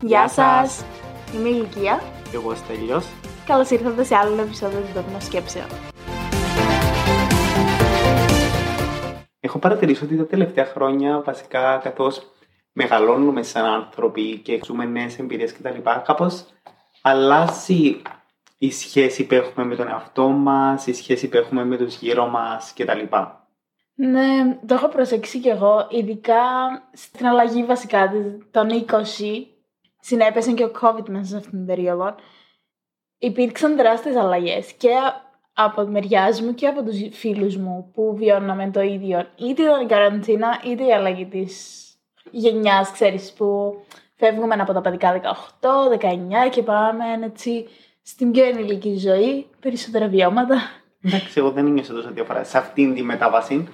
[0.00, 0.84] Γεια σας,
[1.34, 2.02] είμαι η Λυκία.
[2.30, 3.06] Και εγώ Στέλιος.
[3.46, 5.66] Καλώς ήρθατε σε άλλο επεισόδιο του Δόγμα Σκέψεων.
[9.40, 12.22] Έχω παρατηρήσει ότι τα τελευταία χρόνια, βασικά καθώς
[12.72, 15.78] μεγαλώνουμε σαν άνθρωποι και ζούμε νέες εμπειρίες κτλ.
[16.04, 16.44] Κάπως
[17.02, 18.02] αλλάζει
[18.58, 22.26] η σχέση που έχουμε με τον εαυτό μας, η σχέση που έχουμε με τους γύρω
[22.26, 23.16] μας κτλ.
[23.98, 26.42] Ναι, το έχω προσέξει κι εγώ, ειδικά
[26.92, 28.12] στην αλλαγή βασικά
[28.50, 29.02] των 20,
[30.00, 32.14] συνέπεσε και ο COVID μέσα σε αυτήν την περίοδο.
[33.18, 34.90] Υπήρξαν τεράστιες αλλαγές και
[35.52, 39.26] από τη μεριά μου και από τους φίλους μου που βιώναμε το ίδιο.
[39.36, 41.84] Είτε ήταν η καραντίνα, είτε η αλλαγή της
[42.30, 43.74] γενιάς, ξέρεις, που
[44.14, 45.12] φεύγουμε από τα παιδικά
[45.60, 47.68] 18, 19 και πάμε έτσι
[48.02, 50.56] στην πιο ενηλική ζωή, περισσότερα βιώματα.
[51.02, 53.68] Εντάξει, εγώ δεν σε τόσο διαφορά σε αυτήν τη μετάβαση.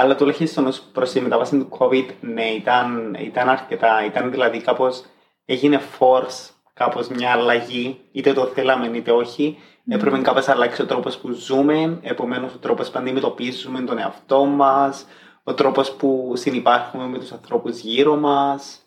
[0.00, 4.04] Αλλά τουλάχιστον προς τη μετάβαση του COVID, ναι, ήταν, ήταν αρκετά.
[4.04, 5.04] Ήταν δηλαδή κάπως
[5.44, 9.58] έγινε force κάπως μια αλλαγή, είτε το θέλαμε είτε όχι.
[9.58, 9.94] Mm.
[9.94, 14.44] Έπρεπε κάπως να αλλάξει ο τρόπος που ζούμε, επομένως ο τρόπος που αντιμετωπίζουμε τον εαυτό
[14.44, 15.06] μας,
[15.42, 18.86] ο τρόπος που συνεπάρχουμε με τους ανθρώπους γύρω μας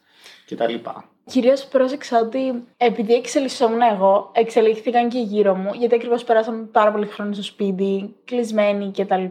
[0.50, 0.74] κτλ.
[1.26, 7.06] Κυρίως πρόσεξα ότι επειδή εξελισσόμουν εγώ, εξελίχθηκαν και γύρω μου, γιατί ακριβώς περάσαμε πάρα πολύ
[7.06, 9.26] χρόνο στο σπίτι, κλεισμένοι κτλ.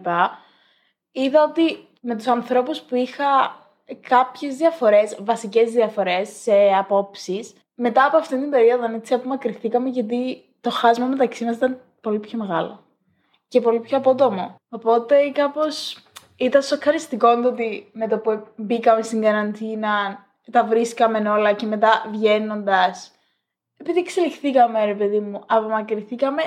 [1.12, 3.58] Είδα ότι με τους ανθρώπους που είχα
[4.00, 10.70] κάποιες διαφορές, βασικές διαφορές σε απόψεις, μετά από αυτήν την περίοδο έτσι απομακρυνθήκαμε γιατί το
[10.70, 12.84] χάσμα μεταξύ μας ήταν πολύ πιο μεγάλο
[13.48, 14.54] και πολύ πιο απότομο.
[14.68, 15.98] Οπότε κάπως
[16.36, 22.06] ήταν σοκαριστικό το ότι με το που μπήκαμε στην καραντίνα τα βρίσκαμε όλα και μετά
[22.10, 23.12] βγαίνοντας.
[23.76, 26.42] Επειδή εξελιχθήκαμε, ρε παιδί μου, απομακρυνθήκαμε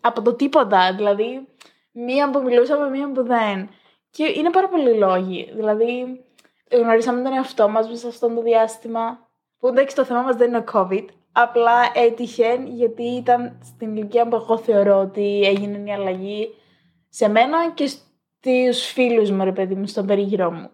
[0.00, 0.94] από το τίποτα.
[0.94, 1.48] Δηλαδή,
[1.92, 3.68] μία που μιλούσαμε, μία που δεν.
[4.12, 5.52] Και είναι πάρα πολλοί λόγοι.
[5.54, 6.24] Δηλαδή,
[6.70, 9.28] γνωρίσαμε τον εαυτό μας μέσα σε αυτό το διάστημα.
[9.58, 11.04] Που εντάξει, το θέμα μας δεν είναι ο COVID.
[11.32, 16.54] Απλά έτυχε γιατί ήταν στην ηλικία που εγώ θεωρώ ότι έγινε η αλλαγή
[17.08, 20.70] σε μένα και στους φίλους μου, ρε παιδί μου, στον περίγυρό μου.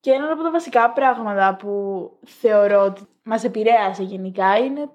[0.00, 4.90] Και ένα από τα βασικά πράγματα που θεωρώ ότι μας επηρέασε γενικά είναι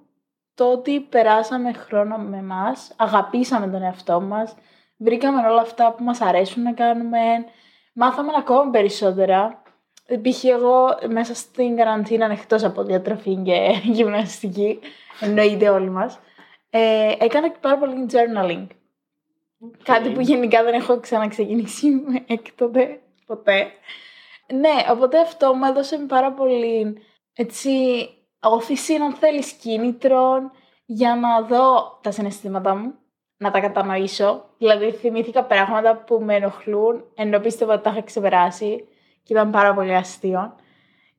[0.53, 4.55] το ότι περάσαμε χρόνο με μας, αγαπήσαμε τον εαυτό μας,
[4.97, 7.19] βρήκαμε όλα αυτά που μας αρέσουν να κάνουμε,
[7.93, 9.61] μάθαμε ακόμα περισσότερα.
[10.21, 10.43] Π.χ.
[10.43, 14.79] εγώ μέσα στην καραντίνα, εκτός από διατροφή και γυμναστική,
[15.19, 16.19] εννοείται όλοι μας,
[16.69, 18.67] ε, έκανα και πάρα πολύ journaling.
[19.83, 21.89] Κάτι που γενικά δεν έχω ξαναξεκινήσει
[22.27, 23.67] έκτοτε ποτέ.
[24.53, 26.97] Ναι, οπότε αυτό μου έδωσε πάρα πολύ
[27.33, 27.69] έτσι,
[28.41, 30.51] όθηση, αν θέλεις, κίνητρο
[30.85, 32.93] για να δω τα συναισθήματα μου,
[33.37, 34.45] να τα κατανοήσω.
[34.57, 38.87] Δηλαδή, θυμήθηκα πράγματα που με ενοχλούν, ενώ πίστευα ότι τα είχα ξεπεράσει
[39.23, 40.55] και ήταν πάρα πολύ αστείο.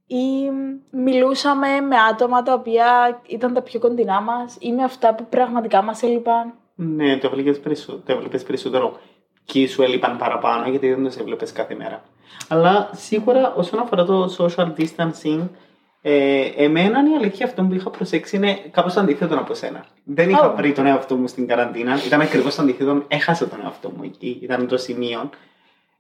[0.06, 0.50] Ή
[0.90, 5.82] μιλούσαμε με άτομα τα οποία ήταν τα πιο κοντινά μας ή με αυτά που πραγματικά
[5.82, 6.54] μας έλειπαν.
[6.74, 7.30] Ναι, το
[8.06, 8.98] έβλεπες περισσότερο
[9.44, 12.02] και σου έλειπαν παραπάνω γιατί δεν τους έβλεπες κάθε μέρα.
[12.48, 15.48] Αλλά σίγουρα όσον αφορά το social distancing,
[16.02, 19.84] ε, εμένα η αλήθεια αυτό που είχα προσέξει είναι κάπως αντίθετο από σένα.
[20.04, 21.98] Δεν είχα βρει τον εαυτό μου στην καραντίνα.
[22.06, 23.02] Ήταν ακριβώς το αντίθετο.
[23.08, 24.38] Έχασα τον εαυτό μου εκεί.
[24.42, 25.30] Ήταν το σημείο.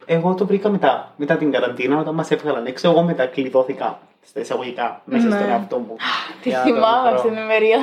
[0.06, 2.90] Εγώ το βρήκα μετά, μετά την καραντίνα, όταν μας έβγαλαν έξω.
[2.90, 5.52] Εγώ μετά κλειδώθηκα στα εισαγωγικά μέσα στον ναι.
[5.52, 5.96] εαυτό μου.
[6.42, 7.78] Τι θυμάμαι αυτή την ημερία.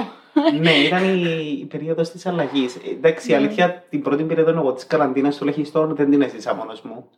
[0.60, 2.78] ναι, ήταν η, η περίοδος της αλλαγής.
[2.92, 3.38] Εντάξει, η ναι.
[3.38, 7.10] αλήθεια, την πρώτη περίοδο εγώ της καραντίνας τουλάχιστον δεν την έζησα μόνος μου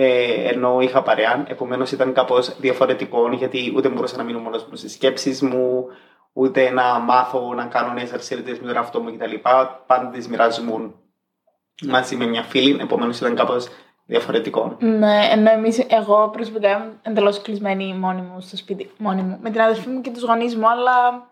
[0.00, 1.44] ε, ενώ είχα παρέα.
[1.48, 5.86] Επομένως ήταν κάπως διαφορετικό γιατί ούτε μπορούσα να μείνω μόνος μου στις σκέψεις μου,
[6.32, 9.34] ούτε να μάθω να κάνω νέες αρσέρτε με τον εαυτό μου κτλ.
[9.86, 10.90] Πάντα τις μοιράζομαι
[11.86, 12.78] μαζί με μια φίλη.
[12.80, 13.68] Επομένως ήταν κάπως
[14.06, 14.76] διαφορετικό.
[14.78, 19.50] Ναι, ενώ εμείς, εγώ προσωπικά είμαι εντελώς κλεισμένη μόνη μου στο σπίτι, μόνη μου, με
[19.50, 21.26] την αδερφή μου και τους γονείς μου, αλλά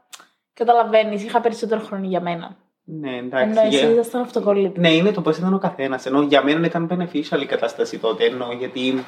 [0.54, 2.56] καταλαβαίνεις, είχα περισσότερο χρόνο για μένα.
[2.88, 3.50] Ναι, εντάξει.
[3.50, 4.02] Ενώ εσύ για...
[4.02, 4.80] ήταν αυτοκόλλητη.
[4.80, 6.06] Ναι, είναι το πώς ήταν ο καθένας.
[6.06, 8.24] Ενώ για μένα ήταν beneficial η κατάσταση τότε.
[8.24, 9.04] Ενώ γιατί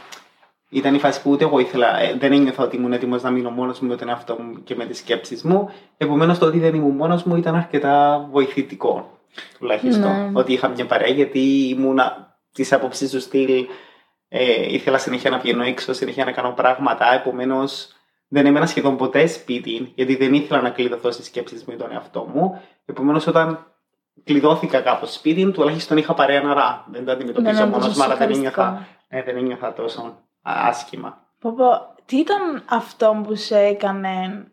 [0.69, 2.01] ήταν η φάση που ούτε εγώ ήθελα.
[2.01, 4.75] Ε, δεν ένιωθα ότι ήμουν έτοιμος να μείνω μόνος μου με τον εαυτό μου και
[4.75, 5.71] με τις σκέψεις μου.
[5.97, 9.19] Επομένως, το ότι δεν ήμουν μόνος μου ήταν αρκετά βοηθητικό.
[9.59, 10.11] Τουλάχιστον.
[10.11, 10.31] Ναι.
[10.33, 11.99] Ότι είχα μια παρέα γιατί ήμουν
[12.53, 13.67] της άποψης του στυλ.
[14.29, 17.15] Ε, ήθελα συνέχεια να βγαίνω έξω, συνέχεια να κάνω πράγματα.
[17.15, 17.93] Επομένως,
[18.29, 21.93] δεν έμενα σχεδόν ποτέ σπίτι, γιατί δεν ήθελα να κλειδωθώ στις σκέψεις μου με τον
[21.93, 22.63] εαυτό μου.
[22.85, 23.67] Επομένως, όταν
[24.25, 26.85] κλειδώθηκα κάπως σπίτι, τουλάχιστον είχα παρέα νερά.
[26.91, 31.27] Δεν το αντιμετωπίζω μόνος μου, αλλά δεν ένιωθα, ναι, δεν ένιωθα τόσο άσχημα.
[31.39, 34.45] Ποπό, τι ήταν αυτό που σε έκανε,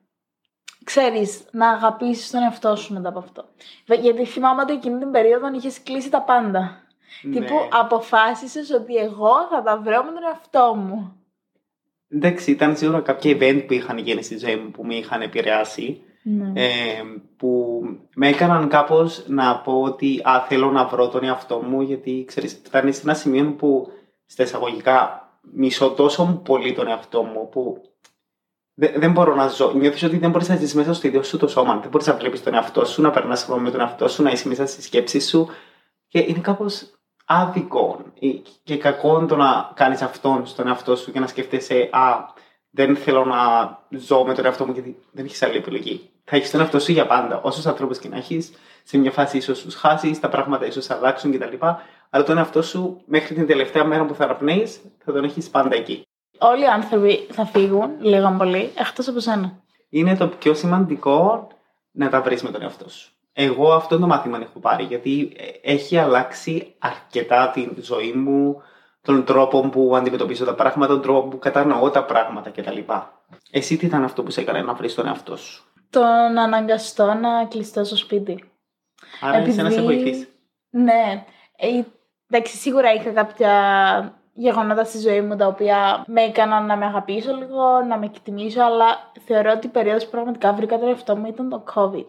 [0.84, 3.46] ξέρεις, να αγαπήσεις τον εαυτό σου μετά από αυτό;
[3.86, 6.84] Γιατί θυμάμαι ότι εκείνη την περίοδο είχες κλείσει τα πάντα.
[7.22, 7.40] Ναι.
[7.40, 11.25] Τύπου αποφάσισες ότι εγώ θα τα βρω με τον εαυτό μου.
[12.16, 16.02] Εντάξει, ήταν σίγουρα κάποια event που είχαν γίνει στη ζωή μου που με είχαν επηρεάσει.
[16.28, 16.62] Ναι.
[16.62, 16.70] ε,
[17.38, 17.82] που
[18.16, 22.62] με έκαναν κάπως να πω ότι α, θέλω να βρω τον εαυτό μου γιατί ξέρεις,
[22.64, 23.92] φτάνει σε ένα σημείο που
[24.26, 27.82] στα εισαγωγικά μισώ τόσο πολύ τον εαυτό μου που
[28.74, 29.72] δεν, δεν μπορώ να ζω.
[29.74, 31.80] Νιώθεις ότι δεν μπορείς να ζεις μέσα στο ίδιο σου το σώμα.
[31.80, 34.32] Δεν μπορείς να βλέπεις τον εαυτό σου, να περνάς χρόνο με τον εαυτό σου, να
[34.32, 35.48] είσαι μέσα στη σκέψη σου
[36.08, 36.92] και είναι κάπως
[37.26, 38.00] άδικο
[38.64, 42.34] και κακό το να κάνεις αυτόν στον εαυτό σου και να σκέφτεσαι «Α,
[42.70, 43.38] δεν θέλω να
[43.90, 46.10] ζω με τον εαυτό μου γιατί δεν έχεις άλλη επιλογή».
[46.24, 47.42] Θα έχεις τον εαυτό σου για πάντα.
[47.42, 51.32] Όσους ανθρώπους και να έχεις, σε μια φάση ίσως τους χάσεις, τα πράγματα ίσως αλλάξουν
[51.32, 51.66] κτλ.
[52.10, 54.68] Αλλά τον εαυτό σου μέχρι την τελευταία μέρα που θα αναπνέει
[55.04, 56.08] θα τον έχεις πάντα εκεί.
[56.38, 59.64] Όλοι οι άνθρωποι θα φύγουν λίγο πολύ, εκτός από σένα.
[59.90, 61.48] Είναι το πιο σημαντικό
[61.92, 63.15] να τα βρεις με τον εαυτό σου.
[63.38, 68.62] Εγώ αυτό το μάθημα έχω πάρει γιατί έχει αλλάξει αρκετά τη ζωή μου,
[69.02, 72.78] τον τρόπο που αντιμετωπίζω τα πράγματα, τον τρόπο που κατανοώ τα πράγματα κτλ.
[73.52, 76.00] Εσύ τι ήταν αυτό που σε έκανε να βρεις τον εαυτό σου; Το
[76.34, 78.52] να αναγκαστώ να κλειστώ στο σπίτι.
[79.22, 79.62] Άρα Επειδή...
[79.62, 80.28] να σε βοηθήσει.
[80.70, 81.26] Ναι.
[81.58, 81.82] Ε,
[82.30, 83.54] εντάξει, σίγουρα είχα κάποια
[84.38, 88.62] γεγονότα στη ζωή μου τα οποία με έκαναν να με αγαπήσω λίγο, να με εκτιμήσω,
[88.62, 88.86] αλλά
[89.26, 92.08] θεωρώ ότι η περίοδος που πραγματικά βρήκα τον εαυτό μου ήταν το COVID.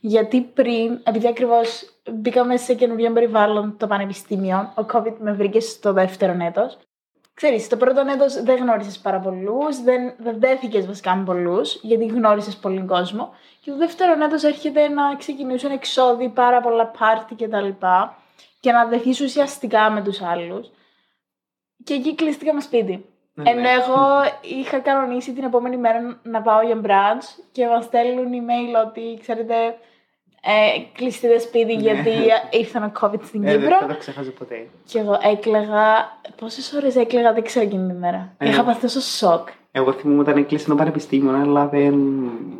[0.00, 5.92] Γιατί πριν, επειδή ακριβώς μπήκαμε σε καινούριο περιβάλλον το πανεπιστήμιο, ο COVID με βρήκε στο
[5.92, 6.78] δεύτερο έτος.
[7.34, 12.06] Ξέρεις, το πρώτο έτος δεν γνώρισες πάρα πολλούς, δεν, δεν δέθηκες βασικά με πολλούς, γιατί
[12.06, 13.34] γνώρισες πολύ κόσμο.
[13.60, 17.68] Και το δεύτερο έτος έρχεται να ξεκινήσουν εξόδοι, πάρα πολλά πάρτι κτλ.
[17.68, 18.08] Και,
[18.60, 20.70] και να δεθείς ουσιαστικά με τους άλλους.
[21.84, 23.04] Και εκεί κλείστηκα με σπίτι.
[23.34, 23.68] Ναι, Ενώ ναι.
[23.68, 24.00] εγώ
[24.60, 29.54] είχα κανονίσει την επόμενη μέρα να πάω για brunch και μας στέλνουν email ότι, ξέρετε,
[30.46, 31.80] ε, κλειστείτε σπίτι ναι.
[31.80, 32.10] γιατί
[32.50, 33.68] ήρθε ένα COVID στην ε, Κύπρο.
[33.68, 34.66] Δεν θα το ξεχάσω ποτέ.
[34.84, 36.18] Και εγώ έκλαιγα.
[36.36, 38.34] Πόσες ώρες έκλαιγα, δεν ξέρω εκείνη τη μέρα.
[38.38, 39.48] Ε, Είχα πάθει τόσο σοκ.
[39.72, 41.94] Εγώ θυμούμαι όταν έκλεισε το πανεπιστήμιο, αλλά δεν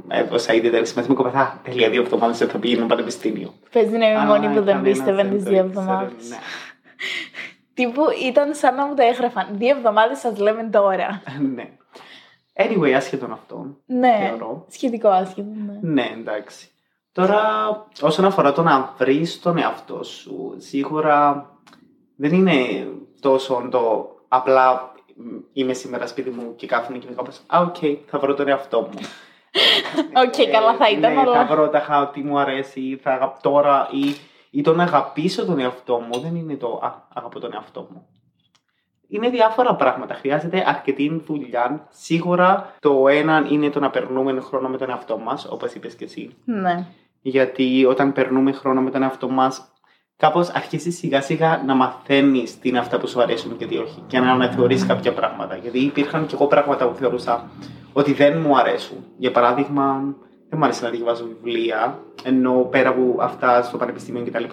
[0.08, 1.10] έδωσα ιδιαίτερη σημασία.
[1.10, 3.54] Με κοπεθά, τελεία δύο εβδομάδες δεν θα πήγαινε πανεπιστήμιο.
[3.72, 6.38] Παίζει να είμαι μόνη που δεν πίστευε τις δύο εβδομάδες.
[7.74, 7.86] Ναι.
[7.86, 9.48] Τύπου ήταν σαν να μου τα έγραφαν.
[9.50, 11.22] Δύο εβδομάδες σας λέμε τώρα.
[11.54, 11.70] ναι.
[12.56, 13.66] Anyway, άσχετον αυτό.
[13.86, 14.16] Ναι.
[14.28, 14.64] Θεωρώ.
[14.68, 15.48] Σχετικό άσχετο.
[15.66, 15.78] Ναι.
[15.92, 16.68] ναι, εντάξει.
[17.12, 17.40] Τώρα,
[18.00, 21.48] όσον αφορά το να βρεις τον εαυτό σου, σίγουρα
[22.16, 22.86] δεν είναι
[23.20, 24.92] τόσο το απλά
[25.52, 28.80] είμαι σήμερα σπίτι μου και κάθομαι και είμαι κάπως «Α, οκ, θα βρω τον εαυτό
[28.80, 28.98] μου».
[30.24, 31.46] OK, okay, καλά θα ήταν, ναι, αλλά...
[31.46, 34.14] θα βρω τα ό,τι μου αρέσει, θα τώρα ή,
[34.54, 38.06] ή το να αγαπήσω τον εαυτό μου δεν είναι το «Α, αγαπώ τον εαυτό μου».
[39.08, 40.14] Είναι διάφορα πράγματα.
[40.14, 41.86] Χρειάζεται αρκετή δουλειά.
[41.90, 46.04] Σίγουρα το ένα είναι το να περνούμε χρόνο με τον εαυτό μας, όπως είπες και
[46.04, 46.36] εσύ.
[46.44, 46.86] Ναι.
[47.20, 49.72] Γιατί όταν περνούμε χρόνο με τον εαυτό μας,
[50.16, 54.02] κάπως αρχίσει σιγά σιγά να μαθαίνεις τι είναι αυτά που σου αρέσουν και τι όχι.
[54.06, 55.56] Και να αναθεωρείς κάποια πράγματα.
[55.56, 57.50] Γιατί υπήρχαν και εγώ πράγματα που θεωρούσα
[57.92, 59.04] ότι δεν μου αρέσουν.
[59.18, 60.14] Για παράδειγμα,
[60.48, 64.44] δεν μου αρέσει να διαβάζω βιβλία, ενώ πέρα από αυτά στο πανεπιστήμιο κτλ.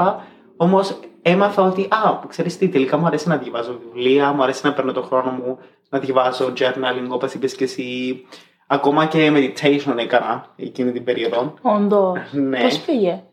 [0.55, 4.73] Όμως έμαθα ότι, α, ξέρεις τι, τελικά μου αρέσει να διαβάζω βιβλία, μου αρέσει να
[4.73, 5.57] παίρνω το χρόνο μου
[5.89, 8.21] να διαβάζω journaling, όπως είπες και εσύ.
[8.67, 11.53] Ακόμα και meditation έκανα εκείνη την περίοδο.
[11.61, 12.19] Όντως.
[12.49, 12.61] ναι.
[12.61, 13.23] Πώς πήγε;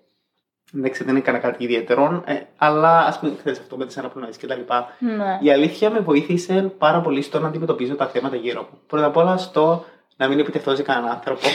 [0.73, 4.37] Δεν ξέρω, δεν έκανα κάτι ιδιαίτερο, ε, αλλά ας πούμε, ξέρεις αυτό με τις αναπνοές
[4.37, 4.87] και τα λοιπά.
[4.99, 5.39] Ναι.
[5.41, 8.79] Η αλήθεια με βοήθησε πάρα πολύ στο να αντιμετωπίζω τα θέματα γύρω μου.
[8.87, 9.85] Πρώτα απ' όλα στο
[10.19, 11.49] να μην επιτεθώ σε κανέναν άνθρωπο.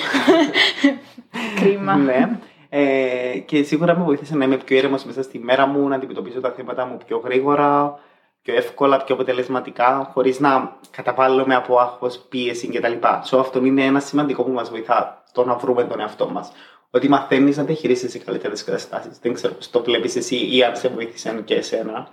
[1.60, 1.96] Κρίμα.
[1.96, 2.40] ναι.
[2.70, 6.40] Ε, και σίγουρα με βοήθησε να είμαι πιο ήρεμος μέσα στη μέρα μου, να αντιμετωπίζω
[6.40, 8.00] τα θέματα μου πιο γρήγορα,
[8.42, 12.94] πιο εύκολα, πιο αποτελεσματικά, χωρίς να καταβάλλομαι από άγχος, πίεση κτλ.
[13.02, 16.52] So, αυτό είναι ένα σημαντικό που μας βοηθά το να βρούμε τον εαυτό μας.
[16.90, 19.20] Ότι μαθαίνεις να διαχειρίζεσαι σε καλύτερες καταστάσεις.
[19.20, 22.08] Δεν ξέρω πώς το βλέπεις εσύ ή αν σε βοήθησαν και εσένα.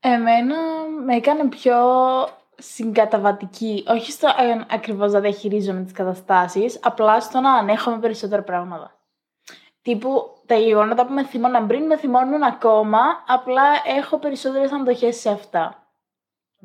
[0.00, 0.56] Εμένα
[1.04, 1.74] με έκανε πιο
[2.56, 3.84] συγκαταβατική.
[3.88, 8.90] Όχι στο ε, ακριβώς να διαχειρίζομαι τις καταστάσεις, απλά στο να ανέχομαι περισσότερα πράγματα.
[9.82, 13.62] Τύπου τα γεγονότα που με θυμώναν πριν με θυμώνουν ακόμα, απλά
[13.96, 15.86] έχω περισσότερες αντοχές σε αυτά.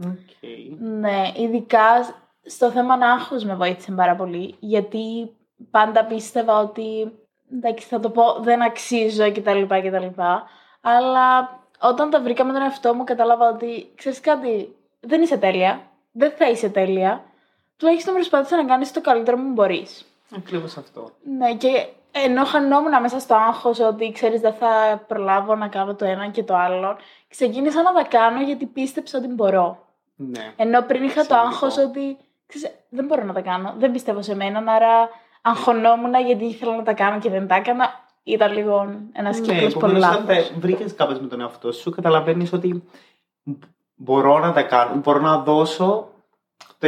[0.03, 0.77] Okay.
[0.79, 5.35] Ναι, ειδικά στο θέμα άγχος με βοήθησε πάρα πολύ, γιατί
[5.71, 7.11] πάντα πίστευα ότι,
[7.53, 9.61] εντάξει θα το πω, δεν αξίζω κτλ.
[9.61, 10.21] κτλ.
[10.81, 15.81] Αλλά όταν τα βρήκα με τον εαυτό μου κατάλαβα ότι, ξέρεις κάτι, δεν είσαι τέλεια,
[16.11, 17.23] δεν θα είσαι τέλεια,
[17.77, 20.05] τουλάχιστον προσπάθησα να κάνεις το καλύτερο που μπορείς.
[20.35, 21.11] Ακριβώς αυτό.
[21.37, 26.05] Ναι, και ενώ χανόμουν μέσα στο άγχος ότι ξέρεις, δεν θα προλάβω να κάνω το
[26.05, 29.85] ένα και το άλλο, ξεκίνησα να τα κάνω γιατί πίστεψα ότι μπορώ.
[30.15, 30.53] Ναι.
[30.55, 34.35] Ενώ πριν είχα το άγχος ότι ξέρεις, δεν μπορώ να τα κάνω, δεν πιστεύω σε
[34.35, 35.09] μένα, άρα
[35.41, 38.09] αγχωνόμουν γιατί ήθελα να τα κάνω και δεν τα έκανα.
[38.23, 40.21] Ήταν λίγο ένας ναι, κύκλος πολύ λάθο.
[40.21, 42.83] Όταν βρήκες κάποιο με τον εαυτό σου, καταλαβαίνεις ότι
[44.03, 46.07] μπορώ να τα κάνω, μπορώ να δώσω
[46.79, 46.87] το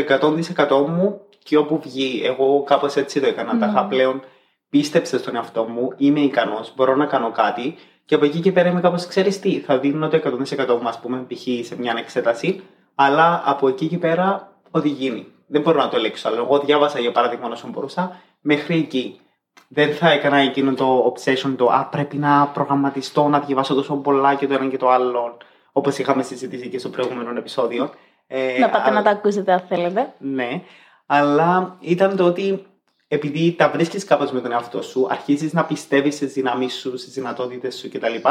[0.60, 2.22] 100% μου και όπου βγει.
[2.24, 3.58] Εγώ κάπως έτσι το έκανα.
[3.58, 4.22] Τα είχα πλέον
[4.70, 7.75] πίστεψε στον εαυτό μου, είμαι ικανός, μπορώ να κάνω κάτι.
[8.05, 10.17] Και από εκεί και πέρα είμαι κάπως, ξέρεις τι, θα δίνω το
[10.58, 11.65] 100% μου, ας πούμε, π.χ.
[11.65, 12.63] σε μια εξέταση,
[12.96, 15.27] αλλά από εκεί και πέρα ό,τι γίνει.
[15.48, 16.38] Δεν μπορώ να το ελέγξω άλλο.
[16.38, 19.20] Εγώ διάβασα για παράδειγμα όσο μπορούσα μέχρι εκεί.
[19.67, 24.36] Δεν θα έκανα εκείνο το obsession το Α, πρέπει να προγραμματιστώ, να διαβάσω τόσο πολλά
[24.36, 25.38] και το ένα και το άλλο,
[25.74, 27.94] όπως είχαμε συζητήσει και στο προηγούμενο επεισόδιο.
[28.27, 30.13] Ε, να πάτε να τα ακούσετε αν θέλετε.
[30.18, 30.62] Ναι,
[31.06, 32.65] αλλά ήταν το ότι
[33.08, 37.13] επειδή τα βρίσκεις κάπως με τον εαυτό σου, αρχίζεις να πιστεύεις στις δυνάμει σου, στις
[37.13, 38.27] δυνατότητες σου κτλ.,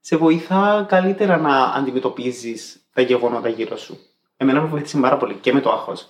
[0.00, 3.98] σε βοηθά καλύτερα να αντιμετωπίζεις τα γεγονότα γύρω σου.
[4.36, 6.08] Εμένα με βοήθησε πάρα πολύ και με το άγχος.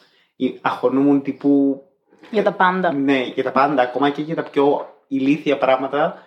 [0.61, 1.83] Αχωνούμουν τύπου.
[2.31, 2.93] Για τα πάντα.
[2.93, 3.83] Ναι, για τα πάντα.
[3.83, 6.27] Ακόμα και για τα πιο ηλίθια πράγματα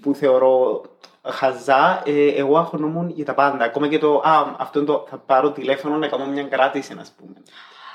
[0.00, 0.82] που θεωρώ
[1.24, 3.64] χαζά, ε, εγώ αχωνούμουν για τα πάντα.
[3.64, 7.34] Ακόμα και το, α, αυτό το, θα πάρω τηλέφωνο να κάνω μια κράτηση, ας πούμε.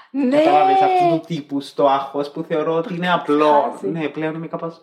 [0.10, 0.38] Ναι.
[0.38, 3.77] Καταλάβεις αυτού του τύπου στο άγχος που θεωρώ ότι είναι απλό.
[3.82, 4.82] Ναι, πλέον είμαι κάπως.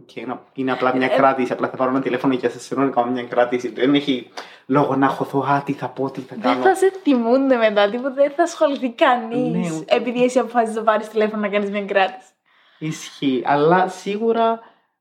[0.00, 1.52] Okay, είναι απλά μια ε, κράτηση.
[1.52, 3.68] Απλά θα πάρω ένα τηλέφωνο και σα στείλω να κάνω μια κράτηση.
[3.68, 4.30] Δεν έχει
[4.66, 5.38] λόγο να αγχωθώ.
[5.38, 6.62] Α, τι θα πω, τι θα κάνω.
[6.62, 7.90] Δεν θα σε θυμούνται μετά.
[7.90, 9.70] Τίποτα δεν θα ασχοληθεί κανείς.
[9.70, 12.30] Ναι, επειδή εσύ αποφασίζει να πάρεις τηλέφωνο να κάνεις μια κράτηση.
[12.78, 13.42] Ισχύει.
[13.46, 14.60] Αλλά σίγουρα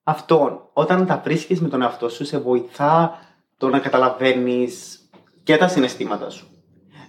[0.10, 3.20] αυτό, όταν τα βρίσκεις με τον εαυτό σου, σε βοηθά
[3.58, 5.00] το να καταλαβαίνεις
[5.44, 6.48] και τα συναισθήματα σου.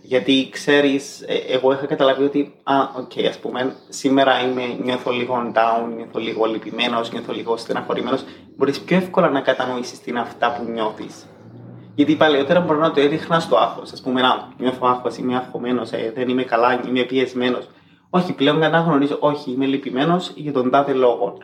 [0.03, 5.11] Γιατί ξέρεις, ε, εγώ είχα καταλάβει ότι, α, OK, okay, ας πούμε, σήμερα είμαι, νιώθω
[5.11, 8.25] λίγο down, νιώθω λίγο λυπημένος, νιώθω λίγο στεναχωρημένος.
[8.57, 11.27] Μπορείς πιο εύκολα να κατανοήσεις τι είναι αυτά που νιώθεις.
[11.95, 13.93] Γιατί παλαιότερα μπορώ να το έδειχνα στο άγχος.
[13.93, 17.69] Α πούμε, να, νιώθω άγχος, είμαι αγχωμένος, ε, δεν είμαι καλά, είμαι πιεσμένος.
[18.11, 21.39] Όχι, πλέον καταγνωρίζω, όχι, είμαι λυπημένος για τον τάδε λόγο.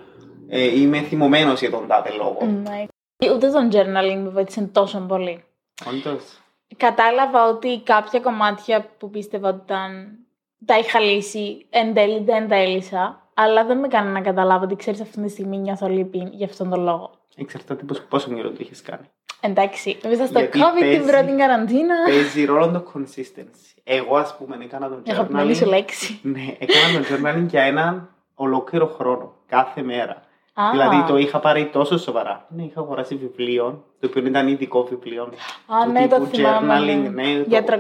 [0.49, 2.39] Ε, είμαι θυμωμένος για τον τάδε λόγο.
[2.45, 2.85] Ναι.
[3.33, 5.45] Ούτε τον journaling με βοήθησε τόσο πολύ.
[5.89, 6.39] Όντως
[6.77, 10.19] κατάλαβα ότι κάποια κομμάτια που πίστευα ότι ήταν
[10.65, 14.77] τα είχα λύσει, εν τέλει δεν τα έλυσα, αλλά δεν με έκανε να καταλάβω ότι
[14.77, 17.11] ξέρεις αυτή τη στιγμή νιώθω λύπη για αυτόν τον λόγο.
[17.37, 19.05] Εξαρτάται πόσο καιρό το είχες κάνει.
[19.41, 21.95] Εντάξει, μέσα στο COVID την πρώτη καραντίνα.
[22.07, 23.81] Παίζει ρόλο το consistency.
[23.85, 25.51] Εγώ, ας πούμε, έκανα τον journaling.
[25.51, 26.21] Έχω λέξη.
[26.23, 30.23] Ναι, έκανα τον journaling για έναν ολόκληρο χρόνο, κάθε μέρα.
[30.57, 30.71] Ah.
[30.71, 32.47] Δηλαδή το είχα πάρει τόσο σοβαρά.
[32.49, 35.33] Ναι, είχα αγοράσει βιβλίο, το οποίο ήταν ειδικό βιβλίο.
[35.67, 36.79] Α, ναι, το θυμάμαι.
[36.79, 36.95] Ναι.
[36.95, 37.71] ναι, για 365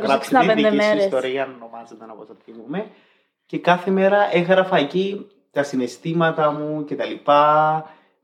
[0.57, 1.04] μέρες.
[1.04, 2.87] ιστορία ονομάζεται, όπως το θυμούμε.
[3.47, 7.31] Και κάθε μέρα έγραφα εκεί τα συναισθήματα μου κτλ.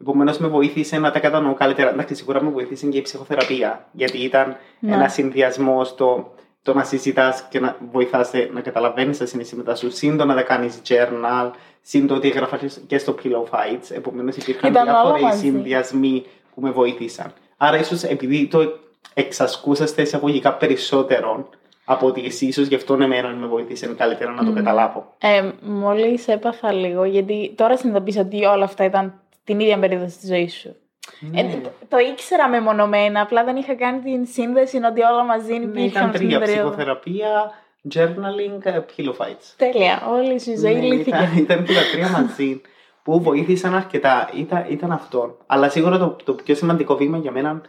[0.00, 1.90] Επομένως, με βοήθησε να τα κατανοώ καλύτερα.
[1.90, 3.86] Εντάξει, σίγουρα με βοήθησε και η ψυχοθεραπεία.
[3.92, 4.94] Γιατί ήταν ναι.
[4.94, 10.34] ένα συνδυασμό στο το να συζητάς και να βοηθάς να καταλαβαίνεις τα συναισθήματα σου, σύντομα
[10.34, 11.50] να τα κάνεις journal,
[11.82, 13.90] σύν το ότι έγραφα και στο Pillow Fights.
[13.90, 16.24] Επομένως, υπήρχαν διάφοροι συνδυασμοί
[16.54, 17.32] που με βοήθησαν.
[17.56, 18.78] Άρα, ίσως επειδή το
[19.14, 21.48] εξασκούσαστε εισαγωγικά περισσότερο
[21.84, 25.14] από ότι εσύ, ίσως γι' αυτό εμένα με βοήθησε καλύτερα να το καταλάβω.
[25.18, 30.26] Ε, Μόλις έπαθα λίγο, γιατί τώρα συνειδητοποίησα ότι όλα αυτά ήταν την ίδια περίοδο τη
[30.26, 30.76] ζωή σου.
[31.20, 31.40] Ναι.
[31.40, 35.64] Ε, το, το, ήξερα μεμονωμένα, απλά δεν είχα κάνει την σύνδεση ότι όλα μαζί ναι,
[35.64, 36.10] υπήρχαν.
[36.10, 37.50] Ναι, ήταν τρία, ψυχοθεραπεία,
[37.94, 39.54] journaling, ε, pillow fights.
[39.56, 41.08] Τέλεια, όλη η ζωή ναι, λύθηκε.
[41.10, 42.60] Ήταν, ήταν και τα τρία μαζί
[43.02, 44.30] που βοήθησαν αρκετά.
[44.34, 45.36] Ήταν, ήταν αυτό.
[45.46, 47.60] Αλλά σίγουρα το, το πιο σημαντικό βήμα για μένα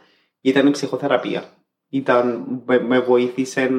[0.42, 1.44] ήταν η ψυχοθεραπεία.
[1.90, 3.70] Ήταν, με, με βοήθησε.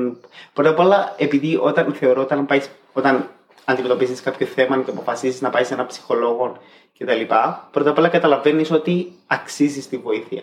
[0.53, 2.61] Πρώτα απ' όλα, επειδή όταν θεωρώ, όταν, πάει,
[2.93, 3.29] όταν
[3.65, 6.57] αντιμετωπίζεις κάποιο θέμα και αποφασίζεις να πάεις σε έναν ψυχολόγο
[7.05, 7.35] κτλ.
[7.71, 10.43] Πρώτα απ' όλα καταλαβαίνεις ότι αξίζεις τη βοήθεια.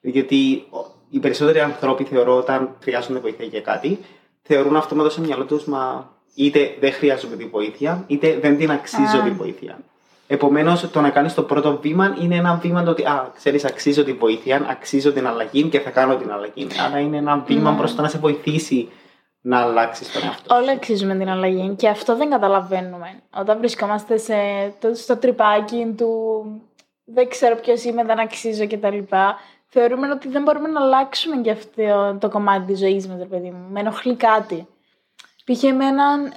[0.00, 0.64] Γιατί
[1.10, 3.98] οι περισσότεροι άνθρωποι θεωρώ όταν χρειάζονται βοήθεια για κάτι,
[4.42, 9.22] θεωρούν αυτόματα στο μυαλό τους, μα είτε δεν χρειάζομαι τη βοήθεια, είτε δεν την αξίζω
[9.24, 9.78] τη βοήθεια.
[10.26, 14.04] Επομένως, το να κάνεις το πρώτο βήμα είναι ένα βήμα το ότι, α, ξέρεις, αξίζω
[14.04, 16.66] τη βοήθεια, αξίζω την αλλαγή και θα κάνω την αλλαγή.
[16.86, 17.78] Άρα είναι ένα βήμα mm.
[17.78, 18.88] προ το να σε βοηθήσει
[19.46, 20.54] να αλλάξεις τον εαυτό.
[20.54, 23.22] Όλοι αξίζουμε την αλλαγή και αυτό δεν καταλαβαίνουμε.
[23.36, 24.34] Όταν βρισκόμαστε σε,
[24.80, 26.44] το, στο τρυπάκι του
[27.04, 28.98] δεν ξέρω ποιος είμαι, δεν αξίζω κτλ.
[29.66, 33.66] Θεωρούμε ότι δεν μπορούμε να αλλάξουμε και αυτό το κομμάτι της ζωής μας, παιδί μου.
[33.70, 34.66] Με ενοχλεί κάτι.
[35.44, 35.62] Π.χ.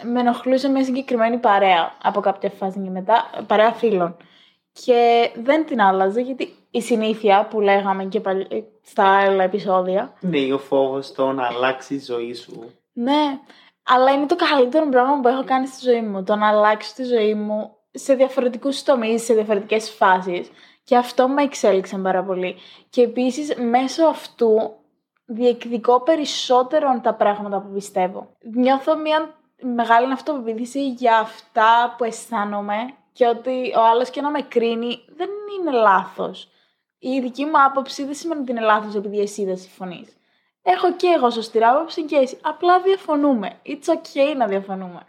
[0.03, 4.17] με ενοχλούσε μια συγκεκριμένη παρέα από κάποια φάση και μετά, παρέα φίλων.
[4.71, 8.21] Και δεν την άλλαζε γιατί η συνήθεια που λέγαμε και
[8.81, 10.13] στα άλλα επεισόδια.
[10.19, 12.71] Ναι, ο φόβος το να αλλάξει η ζωή σου.
[12.99, 13.39] Ναι,
[13.83, 16.23] αλλά είναι το καλύτερο πράγμα που έχω κάνει στη ζωή μου.
[16.23, 20.49] Το να αλλάξω τη ζωή μου σε διαφορετικούς τομείς, σε διαφορετικές φάσεις.
[20.83, 22.55] Και αυτό με εξέλιξε πάρα πολύ.
[22.89, 24.71] Και επίσης μέσω αυτού
[25.25, 28.35] διεκδικώ περισσότερο τα πράγματα που πιστεύω.
[28.53, 32.75] Νιώθω μια μεγάλη αυτοπεποίθηση για αυτά που αισθάνομαι
[33.13, 36.49] και ότι ο άλλος και να με κρίνει δεν είναι λάθος.
[36.99, 40.17] Η δική μου άποψη δεν σημαίνει ότι είναι λάθος επειδή εσύ δεν συμφωνείς.
[40.69, 42.37] Έχω και εγώ σωστή άποψη και εσύ.
[42.41, 43.51] Απλά διαφωνούμε.
[43.65, 45.01] It's okay να διαφωνούμε.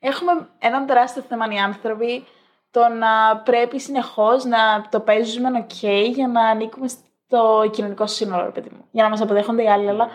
[0.00, 2.24] Έχουμε έναν τεράστιο θέμα οι άνθρωποι
[2.70, 8.50] το να πρέπει συνεχώς να το παίζουμε ok για να ανήκουμε στο κοινωνικό σύνολο, ρε
[8.50, 8.84] παιδί μου.
[8.90, 10.08] Για να μας αποδέχονται οι άλλοι, αλλά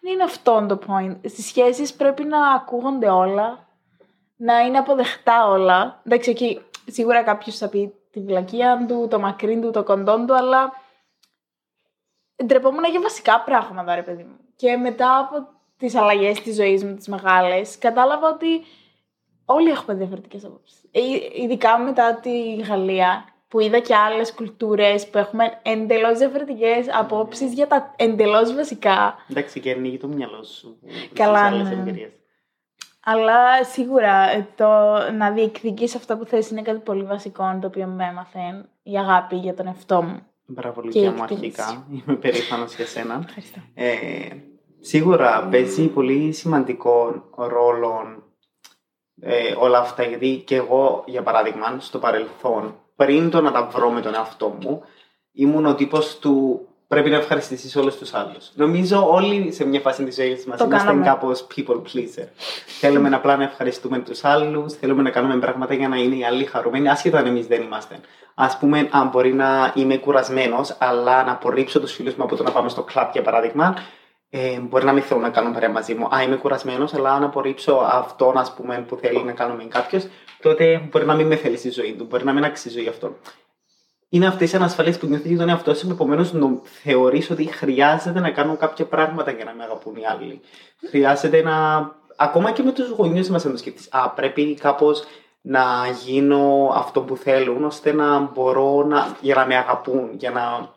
[0.00, 1.16] δεν είναι αυτό το point.
[1.24, 3.66] Στις σχέσεις πρέπει να ακούγονται όλα,
[4.36, 6.00] να είναι αποδεχτά όλα.
[6.06, 10.34] Εντάξει, εκεί σίγουρα κάποιος θα πει τη βλακεία του, το μακρύ του, το κοντό του,
[10.34, 10.72] αλλά
[12.44, 14.36] ντρεπόμουν για βασικά πράγματα, ρε παιδί μου.
[14.56, 18.64] Και μετά από τις αλλαγές της ζωής μου, τις μεγάλες, κατάλαβα ότι
[19.44, 20.84] όλοι έχουμε διαφορετικές απόψεις.
[20.90, 21.00] Ε,
[21.42, 27.66] ειδικά μετά τη Γαλλία, που είδα και άλλες κουλτούρες που έχουμε εντελώς διαφορετικές απόψεις για
[27.66, 29.14] τα εντελώς βασικά.
[29.30, 30.78] Εντάξει, και ανοίγει το μυαλό σου.
[31.12, 32.10] Καλά, ναι.
[33.08, 34.66] Αλλά σίγουρα ε, το
[35.12, 39.36] να διεκδικείς αυτό που θες είναι κάτι πολύ βασικό, το οποίο με έμαθε η αγάπη
[39.36, 40.26] για τον εαυτό μου.
[40.46, 41.86] Μπράβο, Λουκία μου, αρχικά.
[41.90, 43.20] Είμαι περήφανος για σένα.
[43.26, 43.60] Ευχαριστώ.
[43.74, 44.28] Ε,
[44.80, 48.22] σίγουρα παίζει πολύ σημαντικό ρόλο
[49.20, 53.90] ε, όλα αυτά, γιατί και εγώ, για παράδειγμα, στο παρελθόν, πριν το να τα βρω
[53.90, 54.82] με τον εαυτό μου,
[55.32, 58.50] ήμουν ο τύπος του πρέπει να ευχαριστήσεις όλους τους άλλους.
[58.54, 62.28] Νομίζω όλοι σε μια φάση της ζωής μας είμαστε κάπως people pleaser.
[62.80, 66.44] θέλουμε απλά να ευχαριστούμε τους άλλους, θέλουμε να κάνουμε πράγματα για να είναι οι άλλοι
[66.44, 68.00] χαρούμενοι, άσχετα αν εμείς δεν είμαστε.
[68.34, 72.42] Α πούμε, αν μπορεί να είμαι κουρασμένος, αλλά να απορρίψω τους φίλους μου από το
[72.42, 73.76] να πάμε στο κλαπ, για παράδειγμα,
[74.30, 76.08] ε, μπορεί να μην θέλουν να κάνουν παρέα μαζί μου.
[76.14, 80.06] Α, είμαι κουρασμένος, αλλά αν απορρίψω αυτόν ας πούμε, που θέλει να κάνουμε κάποιος,
[80.40, 83.16] τότε μπορεί να μην με θέλει στη ζωή του, μπορεί να μην αξίζει γι' αυτό
[84.08, 85.90] είναι αυτές οι ανασφαλίε που νιώθεις για τον εαυτό σου.
[85.90, 86.32] Επομένως,
[86.82, 90.40] θεωρείς ότι χρειάζεται να κάνω κάποια πράγματα για να με αγαπούν οι άλλοι.
[90.88, 91.54] Χρειάζεται να.
[92.16, 93.88] Ακόμα και με τους γονεί μας, να το σκεφτείς.
[93.90, 95.04] Α, πρέπει κάπως
[95.40, 95.64] να
[96.04, 99.16] γίνω αυτό που θέλουν, ώστε να μπορώ να.
[99.20, 100.74] για να με αγαπούν, για να.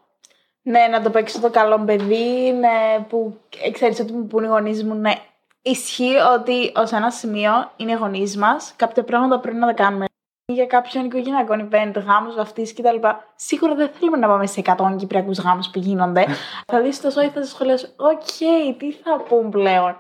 [0.61, 3.37] Ναι, να το παίξω το καλό παιδί, ναι, που
[3.71, 5.13] ξέρεις ότι μου πούν οι γονείς μου, ναι.
[5.61, 10.05] Ισχύει ότι ως ένα σημείο είναι οι γονείς μας, κάποια πράγματα πρέπει να τα κάνουμε
[10.53, 13.07] για κάποιον οικογενειακό event, γάμους, βαφτίσεις κτλ.
[13.35, 16.25] Σίγουρα δεν θέλουμε να πάμε σε 100 κυπριακούς γάμους που γίνονται.
[16.65, 19.95] θα δεις το σόι, θα σου σχολιάσω, Οκ, τι θα πούν πλέον;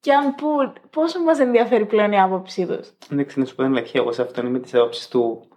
[0.00, 3.62] Και αν πούν, πόσο μας ενδιαφέρει πλέον η άποψή τους; Δεν ξέρω να σου πω
[3.62, 5.48] την αλήθεια, εγώ σε αυτόν είμαι της άποψης του.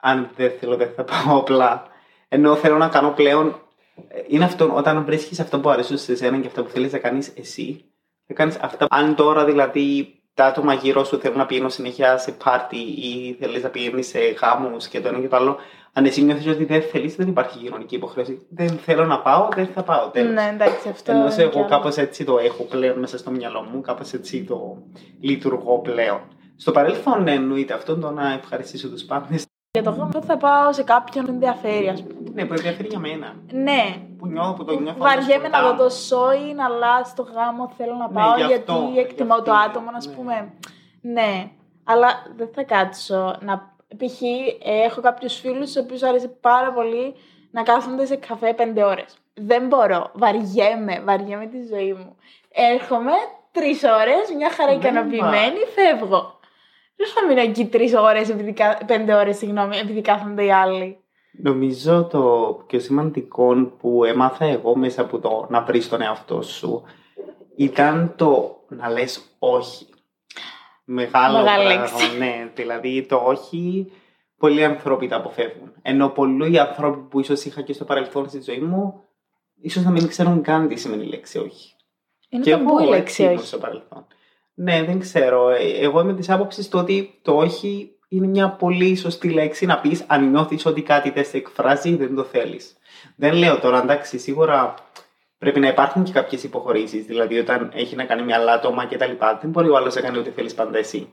[0.00, 1.86] Αν δεν θέλω, δεν θα πάω απλά.
[2.28, 3.60] Ενώ θέλω να κάνω πλέον.
[4.28, 7.32] Είναι αυτό, όταν βρίσκεις αυτό που αρέσει σε εσένα και αυτό που θέλεις να κάνεις
[7.36, 7.84] εσύ,
[8.26, 8.86] θα κάνεις αυτά.
[8.90, 13.62] Αν τώρα δηλαδή τα άτομα γύρω σου θέλουν να πηγαίνουν συνέχεια σε πάρτι ή θέλεις
[13.62, 15.56] να πηγαίνει σε γάμου και το ένα και το άλλο.
[15.92, 18.46] Αν εσύ νιώθεις ότι δεν θέλεις, δεν υπάρχει κοινωνική υποχρέωση.
[18.50, 20.08] Δεν θέλω να πάω, δεν θα πάω.
[20.08, 20.32] Τέλος.
[20.32, 21.12] Ναι, εντάξει, αυτό.
[21.12, 24.76] Ενώ εγώ κάπως έτσι το έχω πλέον μέσα στο μυαλό μου, κάπως έτσι το
[25.20, 26.20] λειτουργώ πλέον.
[26.56, 29.44] Στο παρελθόν εννοείται αυτό το να ευχαριστήσω τους πάντες.
[29.72, 32.19] Για το γάμο θα πάω σε κάποιον που ενδιαφέρει, ας πούμε.
[32.32, 33.34] Ναι, που ενδιαφέρει για μένα.
[33.52, 33.96] Ναι.
[34.18, 34.98] Που νιώθω, που το νιώθω.
[34.98, 38.92] Βαριέμαι να δω το σόι, αλλά στο γάμο θέλω να ναι, πάω ναι, γιατί αυτό,
[38.96, 40.14] εκτιμώ το άτομο, ας ναι.
[40.14, 40.52] πούμε.
[41.00, 41.50] Ναι,
[41.84, 43.78] αλλά δεν θα κάτσω να.
[43.96, 44.20] Π.χ.
[44.84, 47.14] έχω κάποιους φίλους, του οποίους αρέσει πάρα πολύ
[47.50, 49.18] να κάθονται σε καφέ πέντε ώρες.
[49.34, 50.10] Δεν μπορώ.
[50.12, 52.16] Βαριέμαι, βαριέμαι τη ζωή μου.
[52.52, 53.12] Έρχομαι
[53.52, 56.38] τρεις ώρες, μια χαρά ικανοποιημένη, φεύγω.
[56.96, 58.34] Δεν θα μείνω εκεί τρεις ώρες,
[58.86, 60.99] πέντε ώρες, συγγνώμη, επειδή κάθονται οι άλλοι.
[61.42, 66.82] Νομίζω το πιο σημαντικό που έμαθα εγώ μέσα από το να βρεις τον εαυτό σου
[67.56, 69.86] ήταν το να λες όχι.
[70.84, 72.50] Μεγάλο Μεγάλη πράγμα, ναι.
[72.54, 73.92] Δηλαδή το όχι,
[74.36, 75.72] πολλοί άνθρωποι τα αποφεύγουν.
[75.82, 79.04] Ενώ πολλοί άνθρωποι που ίσως είχα και στο παρελθόν στη ζωή μου,
[79.60, 81.74] ίσως να μην ξέρουν καν τι σημαίνει η λέξη όχι.
[82.28, 83.46] Είναι και εγώ η λέξη όχι.
[83.46, 84.06] Στο παρελθόν.
[84.54, 85.48] Ναι, δεν ξέρω.
[85.48, 90.04] Ε, εγώ είμαι της άποψης ότι το όχι είναι μια πολύ σωστή λέξη να πεις
[90.06, 92.76] αν νιώθεις ότι κάτι δεν σε εκφράζει ή δεν το θέλεις.
[93.16, 94.74] Δεν λέω τώρα, εντάξει, σίγουρα
[95.38, 97.04] πρέπει να υπάρχουν και κάποιες υποχωρήσεις.
[97.04, 100.18] Δηλαδή, όταν έχει να κάνει με άλλα άτομα κτλ., δεν μπορεί ο άλλος να κάνει
[100.18, 101.12] ό,τι θέλεις πάντα εσύ.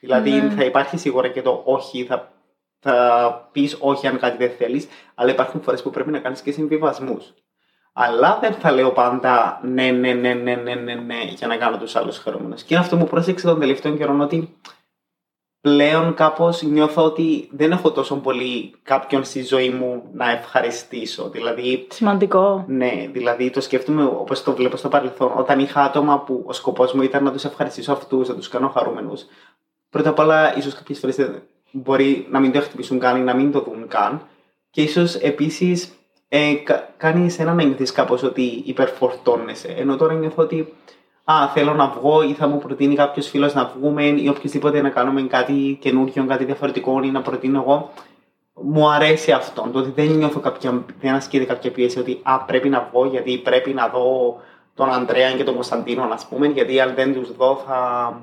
[0.00, 0.50] Δηλαδή, ναι.
[0.50, 2.32] θα υπάρχει σίγουρα και το όχι, θα,
[2.78, 6.52] θα πεις όχι αν κάτι δεν θέλεις, αλλά υπάρχουν φορές που πρέπει να κάνεις και
[6.52, 7.34] συμβιβασμούς.
[7.92, 11.78] Αλλά δεν θα λέω πάντα ναι, ναι, ναι, ναι, ναι, ναι, ναι για να κάνω
[11.78, 12.62] τους άλλους χαρούμενους.
[12.62, 14.58] Και είναι αυτό που πρόσεξε τον τελευταίο καιρό ότι
[15.64, 21.28] πλέον κάπως νιώθω ότι δεν έχω τόσο πολύ κάποιον στη ζωή μου να ευχαριστήσω.
[21.28, 22.64] Δηλαδή, Σημαντικό.
[22.68, 25.32] Ναι, δηλαδή το σκέφτομαι όπως το βλέπω στο παρελθόν.
[25.36, 28.68] Όταν είχα άτομα που ο σκοπός μου ήταν να τους ευχαριστήσω αυτούς, να τους κάνω
[28.68, 29.24] χαρούμενους.
[29.90, 31.30] Πρώτα απ' όλα, ίσως κάποιες φορές
[31.70, 34.26] μπορεί να μην το χτυπήσουν καν ή να μην το δουν καν.
[34.70, 35.92] Και ίσως επίσης
[36.28, 36.54] ε,
[36.96, 39.68] κάνει εσένα να νιώθεις κάπως ότι υπερφορτώνεσαι.
[39.68, 40.72] Ενώ τώρα νιώθω ότι
[41.24, 44.88] α, θέλω να βγω ή θα μου προτείνει κάποιος φίλος να βγούμε ή οποιοδήποτε να
[44.88, 47.90] κάνουμε κάτι καινούργιο, κάτι διαφορετικό ή να προτείνω εγώ.
[48.62, 49.68] Μου αρέσει αυτό.
[49.72, 53.38] Το ότι δεν νιώθω κάποια, δεν ασκείται κάποια πίεση ότι α, πρέπει να βγω γιατί
[53.38, 54.36] πρέπει να δω
[54.74, 58.20] τον Αντρέα και τον Κωνσταντίνο, ας πούμε, γιατί αν δεν τους δω θα,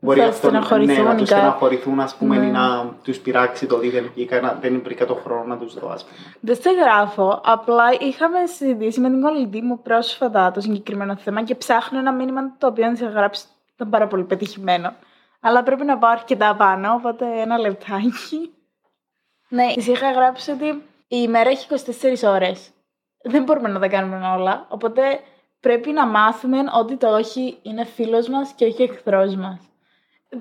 [0.00, 1.40] Μπορεί Θα αυτό να, ναι, στεναχωρηθούν να ή τους κάτι.
[1.40, 2.46] στεναχωρηθούν, ας πούμε, Ναι.
[2.46, 5.74] ή να τους πειράξει το ότι δεν βγήκα, να- δεν βρήκα το χρόνο να τους
[5.74, 6.18] δω, ας πούμε.
[6.40, 7.40] Δεν σε γράφω.
[7.44, 12.56] Απλά είχαμε συζητήσει με την κολλητή μου πρόσφατα το συγκεκριμένο θέμα και ψάχνω ένα μήνυμα
[12.58, 14.92] το οποίο σε γράψει ήταν πάρα πολύ πετυχημένο.
[15.40, 18.50] Αλλά πρέπει να πάω αρκετά πάνω, οπότε ένα λεπτάκι.
[19.48, 22.70] Ναι, της είχα γράψει ότι η ημέρα έχει 24 ώρες.
[23.22, 24.66] Δεν μπορούμε να τα κάνουμε όλα.
[24.68, 25.02] Οπότε
[25.60, 29.58] πρέπει να μάθουμε ότι το όχι είναι φίλος μας και όχι εχθρός μας.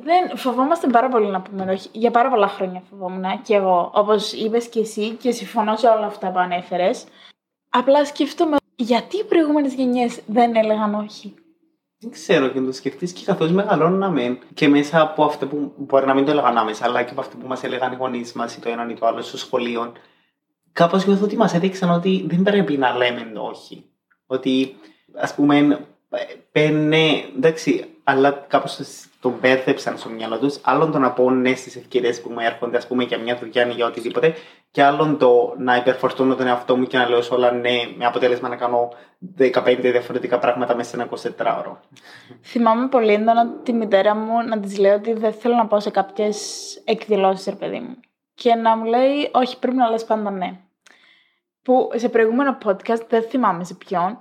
[0.04, 1.90] Δεν, φοβόμαστε πάρα πολύ να πούμε όχι.
[1.92, 3.92] Για πάρα πολλά χρόνια φοβόμουν και εγώ.
[3.94, 7.06] Όπως είπες και εσύ και συμφωνώ σε όλα αυτά που ανέφερες.
[7.70, 11.34] Απλά σκέφτομαι γιατί οι προηγούμενες γενιές δεν έλεγαν όχι;
[11.98, 16.06] Δεν ξέρω και να το σκεφτείς και καθώς μεγαλώναμε και μέσα από αυτό που μπορεί
[16.06, 18.56] να μην το έλεγαν άμεσα, αλλά και από αυτό που μας έλεγαν οι γονείς μας
[18.56, 19.94] ή το έναν ή το άλλο στο σχολείο,
[20.72, 23.90] κάπως νιώθω ότι μας έδειξαν ότι δεν πρέπει να λέμε όχι.
[24.26, 24.76] Ότι
[25.16, 25.80] ας πούμε,
[26.52, 28.80] παίρνε, εντάξει, αλλά κάπως
[29.26, 30.60] το μπέρδεψαν στο μυαλό τους.
[30.62, 33.68] Άλλον το να πω ναι στις ευκαιρίες που μου έρχονται, ας πούμε, για μια δουλειά
[33.68, 34.34] ή για οτιδήποτε,
[34.72, 38.06] και άλλον το να υπερφορτώνω τον εαυτό μου και να λέω σε όλα ναι, με
[38.06, 38.90] αποτέλεσμα να κάνω
[39.38, 41.78] 15 διαφορετικά πράγματα μέσα σε ένα 24ωρο.
[42.44, 45.90] Θυμάμαι πολύ έντονα τη μητέρα μου να της λέω ότι δεν θέλω να πάω σε
[45.90, 46.38] κάποιες
[46.86, 47.96] εκδηλώσεις, ρε παιδί μου.
[48.34, 50.60] Και να μου λέει, Όχι, πρέπει να λες πάντα ναι.
[51.62, 54.20] Που σε προηγούμενο podcast, δεν θυμάμαι σε ποιον,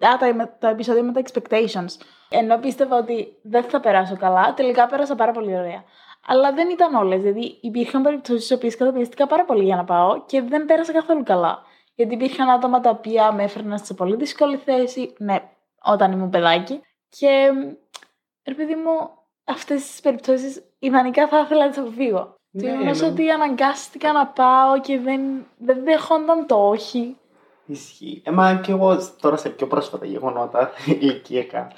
[0.00, 2.15] Α, το, το επεισόδιο με τα expectations.
[2.28, 5.84] Ενώ πίστευα ότι δεν θα περάσω καλά, τελικά πέρασα πάρα πολύ ωραία.
[6.26, 7.20] Αλλά δεν ήταν όλες.
[7.20, 11.22] Δηλαδή, υπήρχαν περιπτώσεις στις οποίες καταπιεστήκα πάρα πολύ για να πάω και δεν πέρασα καθόλου
[11.22, 11.62] καλά.
[11.94, 15.36] Γιατί υπήρχαν άτομα τα οποία με έφερναν σε πολύ δύσκολη θέση, ναι,
[15.82, 16.80] όταν ήμουν παιδάκι.
[17.08, 17.52] Και
[18.46, 19.10] ρε παιδί μου,
[19.44, 22.34] αυτές τις περιπτώσεις ιδανικά θα ήθελα να τις αποφύγω.
[22.50, 23.06] Ναι, Το γεγονό ναι.
[23.06, 27.16] ότι αναγκάστηκα να πάω και δεν, δεν δεχόνταν το όχι.
[27.66, 28.22] Ισχύει.
[28.24, 31.72] Ε, μα και εγώ τώρα σε πιο πρόσφατα γεγονότα, ηλικιακά.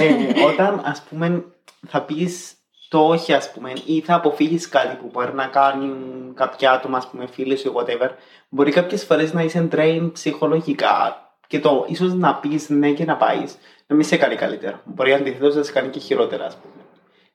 [0.00, 1.44] Ε, όταν, ας πούμε,
[1.86, 2.54] θα πεις
[2.88, 5.92] το όχι, ας πούμε, ή θα αποφύγεις κάτι που μπορεί να κάνει
[6.34, 8.08] κάποια άτομα, ας πούμε, φίλοι σου ή whatever,
[8.48, 13.16] μπορεί κάποιες φορές να είσαι train ψυχολογικά και το ίσως να πεις ναι και να
[13.16, 14.80] πάεις, να μην σε κάνει καλύτερα.
[14.84, 16.74] Μπορεί αντιθέτως να σε κάνει και χειρότερα, ας πούμε.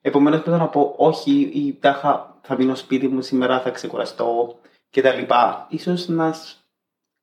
[0.02, 4.56] Επομένως, πρέπει να πω όχι ή τάχα θα μείνω σπίτι μου σήμερα, θα ξεκουραστώ
[4.92, 5.22] κτλ.
[5.70, 6.58] Ίσως να σ-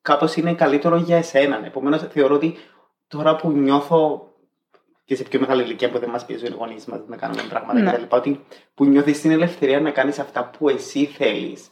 [0.03, 1.67] κάπως είναι καλύτερο για εσένα.
[1.67, 2.57] Επομένως, θεωρώ ότι
[3.09, 4.27] τώρα που νιώθω
[5.05, 7.81] και σε πιο μεγάλη ηλικία που δεν μας πιέζουν οι γονείς μας να κάνουμε πράγματα
[7.81, 7.93] Ναι.
[7.93, 8.17] κτλ.
[8.17, 8.41] Ότι
[8.75, 11.71] που νιώθεις την ελευθερία να κάνεις αυτά που εσύ θέλεις.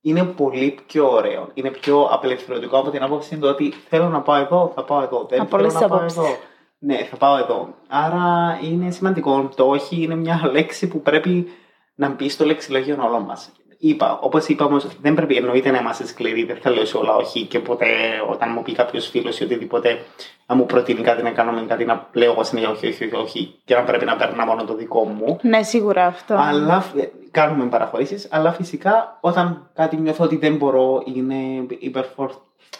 [0.00, 1.48] Είναι πολύ πιο ωραίο.
[1.54, 5.26] Είναι πιο απελευθερωτικό από την άποψη του ότι θέλω να πάω εδώ, θα πάω εδώ.
[5.28, 6.18] Δεν Από θέλω όλες να τις πάω απόψεις.
[6.18, 6.36] εδώ.
[6.78, 7.74] Ναι, θα πάω εδώ.
[7.88, 9.48] Άρα είναι σημαντικό.
[9.56, 11.48] Το όχι είναι μια λέξη που πρέπει
[11.94, 13.52] να μπει στο λεξιλόγιο όλων μας.
[13.82, 16.44] Είπα, όπως είπα όμως, δεν πρέπει εννοείται να είμαστε σκληροί.
[16.44, 17.86] Δεν θα λέω σε όλα όχι και ποτέ
[18.30, 19.98] όταν μου πει κάποιος φίλος ή οτιδήποτε
[20.46, 23.54] να μου προτείνει κάτι να κάνουμε κάτι να λέω εγώ συνέχεια όχι, όχι, όχι, όχι
[23.64, 25.38] και να πρέπει να περνά μόνο το δικό μου.
[25.42, 26.34] Ναι, σίγουρα αυτό.
[26.34, 28.28] Αλλά ε, κάνουμε παραχωρήσεις.
[28.30, 32.30] Αλλά φυσικά όταν κάτι νιώθω ότι δεν μπορώ, είναι υπερφορ...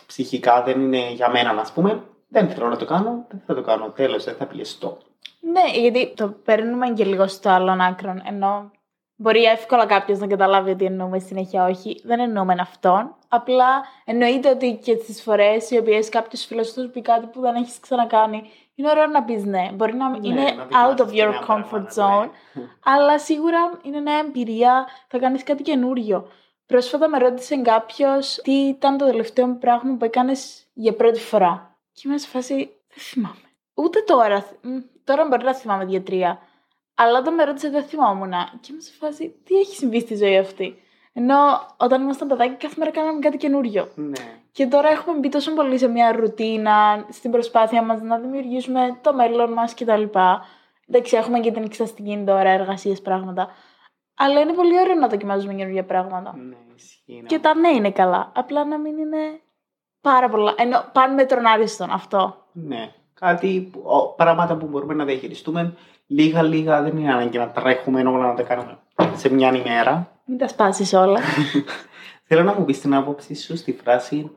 [0.07, 3.63] ψυχικά, δεν είναι για μένα, ας πούμε, δεν θέλω να το κάνω, δεν θα το
[3.63, 3.93] κάνω.
[3.97, 4.99] Τέλος, δεν θα πιεστώ.
[5.41, 8.15] Ναι, γιατί το παίρνουμε και λίγο στο άλλον άκρο.
[8.29, 8.71] Ενώ
[9.21, 12.01] μπορεί εύκολα κάποιος να καταλάβει ότι εννοούμε συνέχεια όχι.
[12.05, 13.17] Δεν εννοούμε αυτόν.
[13.29, 17.55] Απλά εννοείται ότι και τι φορές οι οποίες κάποιος φίλο του πει κάτι που δεν
[17.55, 19.71] έχεις ξανακάνει, είναι ωραίο να πεις ναι.
[19.73, 22.63] Μπορεί να Ναι, είναι να out of δοκιμάσεις και your νέα comfort πράγματα, zone, ναι.
[22.85, 26.29] αλλά σίγουρα είναι νέα εμπειρία, θα κάνεις κάτι καινούριο.
[26.67, 31.77] Πρόσφατα με ρώτησε κάποιος τι ήταν το τελευταίο πράγμα που έκανες για πρώτη φορά.
[31.93, 33.35] Και είμαι σε φάση, δεν θυμάμαι.
[33.75, 34.47] Ούτε τώρα.
[34.61, 36.41] Μ, Τώρα μπορεί να θυμάμαι δύο-τρία.
[36.95, 38.31] Αλλά όταν με ρώτησε, δεν θυμόμουν.
[38.61, 41.37] Και είμαι σε φάση, τι έχει συμβεί στη ζωή αυτή; Ενώ
[41.77, 43.89] όταν ήμασταν παιδάκι, κάθε μέρα κάναμε κάτι καινούριο.
[43.95, 44.41] Ναι.
[44.53, 49.15] Και τώρα έχουμε μπει τόσο πολύ σε μια ρουτίνα, στην προσπάθεια μας να δημιουργήσουμε το
[49.15, 50.03] μέλλον μας κτλ.
[50.89, 53.49] Εντάξει, έχουμε και την εξαστική τώρα, εργασίες, πράγματα.
[54.15, 56.37] Αλλά είναι πολύ ωραίο να δοκιμάζουμε καινούργια πράγματα.
[56.37, 57.25] Ναι, ισχύει.
[57.27, 58.33] Και τα ναι είναι καλά.
[58.35, 59.41] Απλά να μην είναι
[60.01, 60.55] πάρα πολλά.
[60.57, 62.47] Ενώ πάνε με τον άριστον αυτό.
[62.53, 62.93] Ναι.
[63.15, 65.75] Κάτι, που- ο, πράγματα που μπορούμε να διαχειριστούμε
[66.11, 68.79] λίγα-λίγα, δεν είναι ανάγκη να τρέχουμε όλα να τα κάνουμε
[69.17, 70.13] σε μια ημέρα.
[70.25, 71.21] Μην τα σπάσεις όλα.
[72.29, 74.31] Θέλω να μου πεις την άποψή σου στη φράση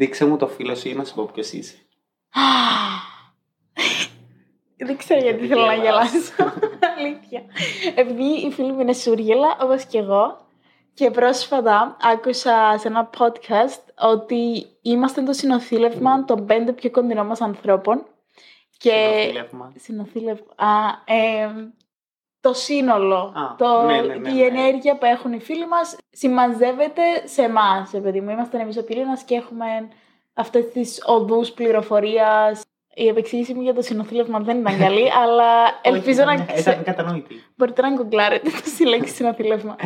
[0.00, 1.76] Δείξε μου το φίλο σου ή να σου πω ποιος είσαι.
[4.86, 6.12] Δεν ξέρω γιατί θέλω να γελάς.
[6.12, 6.32] γελάσω.
[6.98, 7.42] Αλήθεια.
[7.94, 10.46] Επειδή η φίλη μου είναι σούργελα, όπως και εγώ.
[10.94, 17.40] Και πρόσφατα άκουσα σε ένα podcast ότι είμαστε το συνοθήλευμα των πέντε πιο κοντινών μας
[17.40, 18.06] ανθρώπων.
[18.80, 19.72] Και Συνοθήλευμα.
[19.76, 20.52] συνοθήλευμα.
[20.56, 21.48] Α, ε,
[22.40, 24.42] το σύνολο, Α, το, ναι, ναι, ναι, η ναι.
[24.42, 28.30] ενέργεια που έχουν οι φίλοι μας συμμαζεύεται σε εμάς, παιδί μου.
[28.30, 29.88] Είμαστε εμείς ο πυρήνας και έχουμε
[30.34, 32.62] αυτές τις οδούς πληροφορίας
[32.94, 36.70] η επεξήγηση μου για το συνοθήλευμα δεν ήταν καλή, αλλά ελπίζω να ξέρετε.
[36.70, 37.44] Ήταν κατανοητή.
[37.56, 39.76] Μπορείτε να γκουγκλάρετε το σύλλεξη συνοθήλευμα.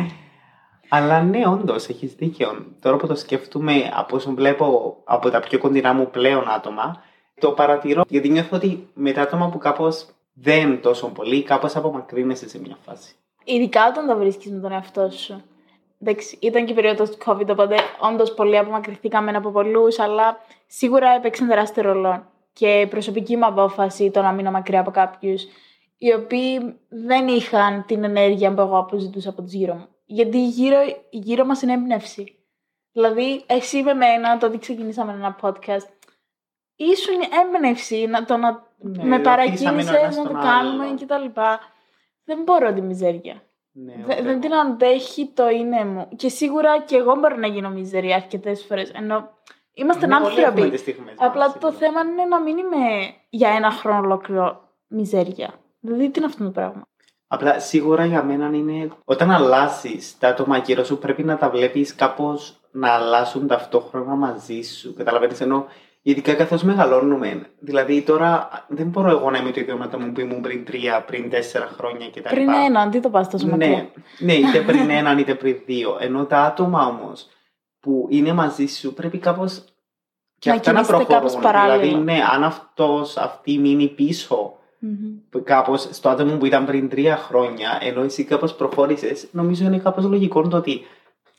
[0.89, 2.65] Αλλά ναι, όντως, έχεις δίκιο.
[2.81, 7.03] Τώρα που το σκέφτομαι από όσο βλέπω από τα πιο κοντινά μου πλέον άτομα,
[7.39, 12.49] το παρατηρώ γιατί νιώθω ότι με τα άτομα που κάπως δεν τόσο πολύ, κάπως απομακρύνεσαι
[12.49, 13.15] σε μια φάση.
[13.43, 15.43] Ειδικά όταν τα βρίσκεις με τον εαυτό σου.
[16.01, 21.09] Εντάξει, ήταν και η περίοδος του COVID, οπότε όντως πολύ απομακρυνθήκαμε από πολλούς, αλλά σίγουρα
[21.09, 22.25] έπαιξαν τεράστιο ρόλο.
[22.53, 25.43] Και η προσωπική μου απόφαση το να μείνω μακριά από κάποιους,
[25.97, 29.87] οι οποίοι δεν είχαν την ενέργεια που εγώ αποζητούσα από τους γύρω μου.
[30.05, 30.77] Γιατί γύρω,
[31.09, 32.35] γύρω μας είναι έμπνευση.
[32.91, 35.87] Δηλαδή, εσύ με μένα, το ότι ξεκινήσαμε ένα podcast,
[36.75, 38.59] ήσουν έμπνευση να το να Ναι,
[39.03, 40.95] με αφήσαμε παρακίνησε ο ένας να το τον κάνουμε άλλον.
[40.97, 41.39] κτλ.
[42.25, 43.41] Δεν μπορώ τη μιζέρια.
[43.71, 44.61] Ναι, Δε- ούτε δεν την εγώ.
[44.61, 46.07] αντέχει το είναι μου.
[46.15, 48.91] Και σίγουρα και εγώ μπορώ να γίνω μιζερή αρκετές φορές.
[48.93, 49.29] Ενώ
[49.73, 50.69] είμαστε Ναι, όλοι έχουμε άνθρωποι.
[50.69, 51.77] τις στιγμές μας, Απλά το σίγουρα.
[51.77, 52.77] θέμα είναι να μην είμαι
[53.29, 55.53] για ένα χρόνο ολόκληρο μιζέρια.
[55.79, 56.81] Δηλαδή, τι είναι αυτό το πράγμα;
[57.27, 61.95] Απλά σίγουρα για μένα είναι όταν αλλάζεις τα άτομα γύρω σου πρέπει να τα βλέπεις
[61.95, 64.93] κάπως να αλλάσουν ταυτόχρονα μαζί σου.
[64.93, 65.65] Καταλαβαίνεις ενώ
[66.07, 67.41] ειδικά καθώς μεγαλώνουμε.
[67.59, 70.65] Δηλαδή τώρα δεν μπορώ εγώ να είμαι το ίδιο με το μου που ήμουν πριν
[70.65, 72.29] τρία, πριν τέσσερα χρόνια κτλ.
[72.29, 73.67] Πριν έναν, τι το πας τόσο μακριά.
[73.69, 73.89] Ναι,
[74.19, 75.97] ναι, είτε πριν έναν είτε πριν δύο.
[75.99, 77.27] Ενώ τα άτομα όμως
[77.79, 79.63] που είναι μαζί σου πρέπει κάπως
[80.39, 81.41] και Να αυτά να κινείστε κάπως προχωρούν.
[81.41, 81.77] παράλληλα.
[81.83, 85.43] Δηλαδή, ναι, αν αυτός αυτή μείνει πίσω Μμμ.
[85.43, 90.05] κάπως στο άτομο που ήταν πριν τρία χρόνια, ενώ εσύ κάπως προχώρησες, νομίζω είναι κάπως
[90.05, 90.81] λογικό το ότι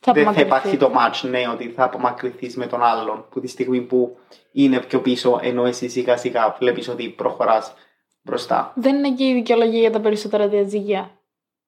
[0.07, 0.73] Θα δεν θα απομακρυνθείς.
[0.73, 4.17] υπάρχει το match, ναι, ότι θα απομακρυνθείς με τον άλλον, που τη στιγμή που
[4.51, 7.73] είναι πιο πίσω, ενώ εσύ σιγά σιγά βλέπεις ότι προχωράς
[8.21, 8.71] μπροστά.
[8.75, 11.11] Δεν είναι και η δικαιολογία για τα περισσότερα διαζύγια.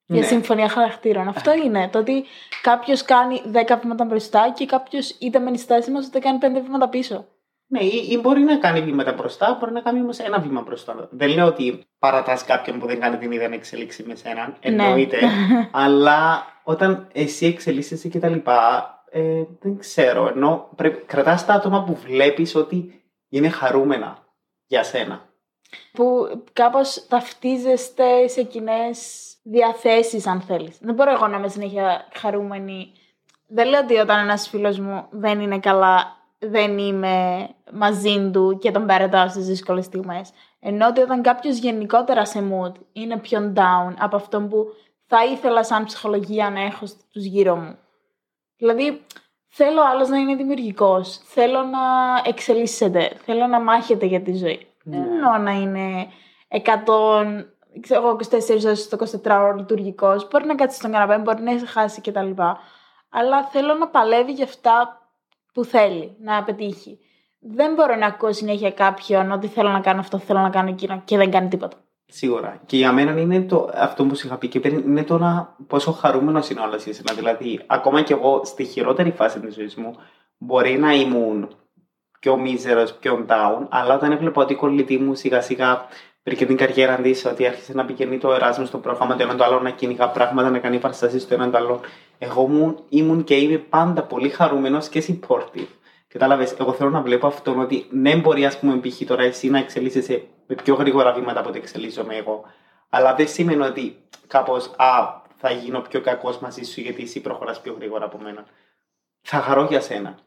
[0.06, 0.28] Για Ναι.
[0.28, 1.28] συμφωνία χαρακτήρων.
[1.28, 1.90] Αυτό είναι.
[1.92, 2.24] Το ότι
[2.62, 6.90] κάποιος κάνει 10 βήματα μπροστά και κάποιος είτε μένει στάση μας είτε κάνει 5 βήματα
[6.90, 7.26] πίσω.
[7.72, 11.08] Ναι, ή, ή μπορεί να κάνει βήματα μπροστά, μπορεί να κάνει όμως ένα βήμα μπροστά.
[11.12, 15.18] Δεν λέω ότι παρατάς κάποιον που δεν κάνει την ίδια εξέλιξη με σένα, εννοείται.
[15.72, 20.28] αλλά όταν εσύ εξελίσσεσαι και τα λοιπά, ε, δεν ξέρω.
[20.28, 24.18] Ενώ πρέπει, κρατάς τα άτομα που βλέπεις ότι είναι χαρούμενα
[24.66, 25.28] για σένα.
[25.92, 30.78] που κάπως ταυτίζεστε σε κοινές διαθέσεις αν θέλεις.
[30.82, 32.92] Δεν μπορώ εγώ να είμαι συνέχεια χαρούμενη.
[33.48, 38.72] Δεν λέω ότι όταν ένας φίλος μου δεν είναι καλά δεν είμαι μαζί του και
[38.72, 40.32] τον περατάω στις δύσκολες στιγμές.
[40.60, 44.66] Ενώ ότι όταν κάποιος γενικότερα σε mood είναι πιο down από αυτό που
[45.08, 47.78] θα ήθελα σαν ψυχολογία να έχω στους γύρω μου.
[48.58, 49.06] Δηλαδή,
[49.48, 51.80] θέλω άλλος να είναι δημιουργικός, θέλω να
[52.24, 54.68] εξελίσσεται, θέλω να μάχεται για τη ζωή.
[54.84, 55.08] Δεν Ναι.
[55.08, 56.08] εννοώ να είναι
[56.48, 57.46] 100,
[57.82, 60.28] ξέρω εγώ, 24 ώρες στο 24ωρο λειτουργικός.
[60.28, 62.32] Μπορεί να κάτσει στον καναπέ, μπορεί να χάσει κτλ.
[63.10, 64.99] Αλλά θέλω να παλεύει για αυτά
[65.54, 67.00] που θέλει να πετύχει.
[67.40, 71.02] Δεν μπορώ να ακούω συνέχεια κάποιον ότι θέλω να κάνω αυτό, θέλω να κάνω εκείνο
[71.06, 71.78] και δεν κάνει τίποτα.
[72.12, 72.62] Σίγουρα.
[72.66, 75.56] Και για μένα είναι το, αυτό που σου είχα πει και πριν, είναι το να
[75.68, 77.14] πόσο χαρούμενος είναι όλα για σένα.
[77.14, 79.96] Δηλαδή, ακόμα και εγώ στη χειρότερη φάση της ζωής μου,
[80.38, 81.50] μπορεί να ήμουν
[82.20, 85.86] πιο μίζερος, πιο down, αλλά όταν έβλεπα ότι η κολλητή μου σιγά σιγά
[86.24, 89.44] βρήκε την καριέρα της, ότι άρχισε να πηγαίνει το Εράσμο στο πρόγραμμα το ένα το
[89.44, 91.80] άλλο, να κυνηγά πράγματα, να κάνει παραστάσεις το ένα το άλλο.
[92.20, 95.68] Εγώ μου ήμουν και είμαι πάντα πολύ χαρούμενος και supportive.
[96.08, 99.06] Κατάλαβες, εγώ θέλω να βλέπω αυτόν ότι ναι, μπορεί ας πούμε π.χ.
[99.06, 102.44] τώρα εσύ να εξελίσσεσαι με πιο γρήγορα βήματα από ό,τι εξελίσσομαι εγώ.
[102.90, 107.62] Αλλά δεν σημαίνει ότι κάπως α, θα γίνω πιο κακός μαζί σου γιατί εσύ προχωράς
[107.62, 108.46] πιο γρήγορα από μένα.
[109.22, 110.18] Θα χαρώ για σένα.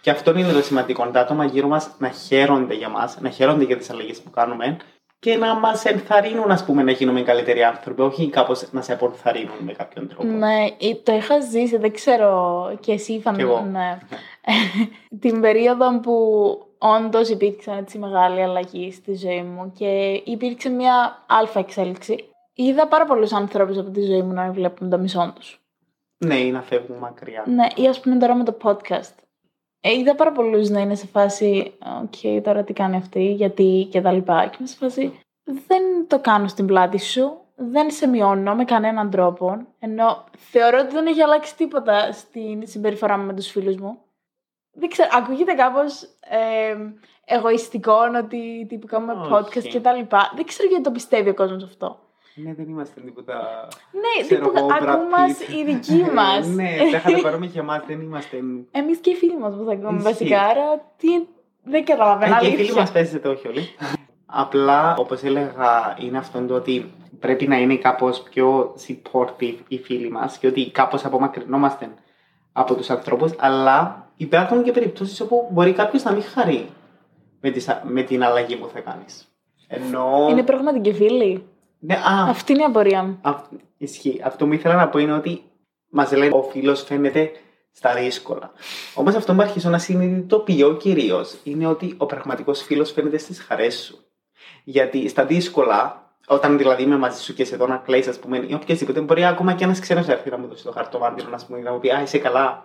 [0.00, 1.06] Και αυτό είναι το σημαντικό.
[1.06, 4.76] Τα άτομα γύρω μας να χαίρονται για μας, να χαίρονται για τις αλλαγές που κάνουμε
[5.20, 9.56] και να μας ενθαρρύνουν, ας πούμε, να γίνουμε καλύτεροι άνθρωποι, όχι κάπως να σε αποθαρρύνουν
[9.60, 10.24] με κάποιον τρόπο.
[10.24, 13.54] Ναι, ε, το είχα ζήσει, δεν ξέρω και εσύ Κι εγώ.
[13.56, 13.70] φαν...
[13.70, 13.98] Ναι.
[15.20, 16.14] Την περίοδο που
[16.78, 22.24] όντως υπήρξε έτσι μεγάλη αλλαγή στη ζωή μου και υπήρξε μια αλφα εξέλιξη.
[22.54, 25.60] Είδα πάρα πολλούς ανθρώπους από τη ζωή μου να με βλέπουν το μισό τους.
[26.18, 27.44] Ναι, ή να φεύγουν μακριά.
[27.46, 29.14] Ναι, ή ας πούμε τώρα με το podcast.
[29.80, 34.00] Ε, είδα πάρα πολλούς να είναι σε φάση «ΟΚ, τώρα τι κάνει αυτή, γιατί» και
[34.00, 34.46] τα λοιπά.
[34.46, 39.10] Και είμαι σε φάση «Δεν το κάνω στην πλάτη σου, δεν σε μειώνω με κανέναν
[39.10, 43.98] τρόπο, ενώ θεωρώ ότι δεν έχει αλλάξει τίποτα στην συμπεριφορά μου με τους φίλους μου.
[44.72, 46.76] Δεν ξέρω, ακούγεται κάπως ε,
[47.24, 49.32] εγωιστικό ότι τύπου κάνουμε Όχι.
[49.32, 50.32] podcast και τα λοιπά.
[50.34, 51.98] Δεν ξέρω γιατί το πιστεύει ο κόσμος αυτό.
[52.34, 53.68] Ναι, δεν είμαστε τίποτα.
[53.92, 55.16] Ναι, ξέρω τύπου εγώ, Brad ακούμε
[55.48, 55.52] Pitt.
[55.52, 56.46] οι δικοί μας.
[56.48, 58.36] ναι, τα είχατε πάρουμε για εμάς, δεν είμαστε.
[58.70, 60.02] Εμείς και οι φίλοι μας που θα ακούμε Ισχύει.
[60.02, 61.08] βασικά, άρα τι...
[61.62, 62.34] δεν καταλαβαίνω.
[62.34, 62.64] Ε, και οι αλήθεια.
[62.64, 63.68] φίλοι μας παίζετε, όχι όλοι.
[64.26, 70.10] Απλά, όπως έλεγα, είναι αυτό το ότι πρέπει να είναι κάπως πιο supportive οι φίλοι
[70.10, 71.88] μας και ότι κάπως απομακρυνόμαστε
[72.52, 76.66] από τους ανθρώπους, αλλά υπάρχουν και περιπτώσεις όπου μπορεί κάποιος να μην χαρεί.
[77.40, 79.28] με, τις, με την αλλαγή που θα κάνεις.
[79.68, 80.26] Ενώ.
[80.30, 81.44] Είναι πραγματική φίλη.
[81.80, 83.18] Ναι, α, Αυτή είναι η απορία μου.
[83.22, 83.34] Α,
[83.76, 84.20] ισχύει.
[84.24, 85.42] Αυτό που ήθελα να πω είναι ότι
[85.90, 87.30] μας λένε ο φίλος φαίνεται
[87.72, 88.52] στα δύσκολα.
[88.94, 93.84] Όμως αυτό που αρχίζω να συνειδητοποιώ κυρίως είναι ότι ο πραγματικός φίλος φαίνεται στις χαρές
[93.84, 93.98] σου.
[94.64, 98.36] Γιατί στα δύσκολα, όταν δηλαδή είμαι μαζί σου και σε δω να κλαίεις, ας πούμε,
[98.48, 101.38] ή οποιοδήποτε, μπορεί ακόμα και ένας ξένος να έρθει να μου δώσει το χαρτομάτιο, να,
[101.46, 102.64] πούμε, να μου πει Α, είσαι καλά.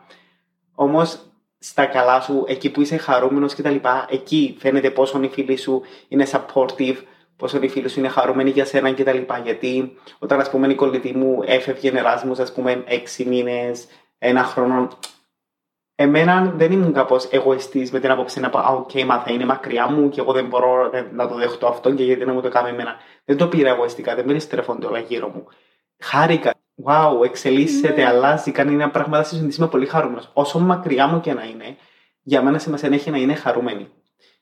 [0.75, 1.19] Όμως
[1.59, 3.75] στα καλά σου, εκεί που είσαι χαρούμενος κτλ.,
[4.09, 6.95] εκεί φαίνεται πόσο οι φίλοι σου είναι supportive,
[7.37, 9.17] πόσο οι φίλοι σου είναι χαρούμενοι για σένα κτλ.
[9.43, 14.87] Γιατί όταν, ας πούμε, η κολλητή μου έφευγε νεράσμου, ας πούμε, έξι μήνες, ένα χρόνο.
[15.97, 19.45] Εμένα δεν ήμουν κάπως εγωιστής με την άποψη να πω, Α, οκ, μα θα είναι
[19.45, 22.49] μακριά μου και εγώ δεν μπορώ να το δεχτώ αυτό και γιατί να μου το
[22.49, 22.95] κάνει εμένα.
[23.25, 25.47] Δεν το πήρα εγωιστικά, δεν με στρέφονται όλα γύρω μου.
[25.99, 26.53] Χάρηκα.
[26.83, 28.07] Wow, εξελίσσεται, Ναι.
[28.07, 30.29] αλλάζει, κάνει ένα πράγμα στη ζωή είμαι πολύ χαρούμενος.
[30.33, 31.77] Όσο μακριά μου και να είναι,
[32.21, 33.89] για μένα σημασία έχει να είναι χαρούμενη.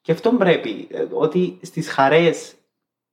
[0.01, 2.53] Και αυτό πρέπει, ε, ότι στις χαρές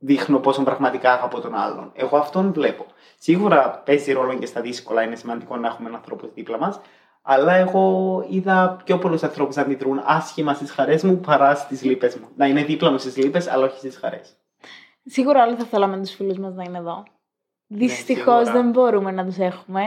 [0.00, 1.92] δείχνω πόσο πραγματικά αγαπώ τον άλλον.
[1.94, 2.86] Εγώ αυτόν βλέπω.
[3.18, 6.80] Σίγουρα παίζει ρόλο και στα δύσκολα, είναι σημαντικό να έχουμε ανθρώπου δίπλα μας.
[7.22, 12.16] Αλλά εγώ είδα πιο πολλούς ανθρώπους να αντιδρούν άσχημα στις χαρές μου παρά στις λύπες
[12.16, 12.28] μου.
[12.36, 14.36] Να είναι δίπλα μου στις λύπες, αλλά όχι στις χαρές.
[15.04, 17.02] Σίγουρα όλοι θα θέλαμε τους φίλους μας να είναι εδώ.
[17.66, 18.52] Δυστυχώς σίγουρα.
[18.52, 19.82] δεν μπορούμε να τους έχουμε.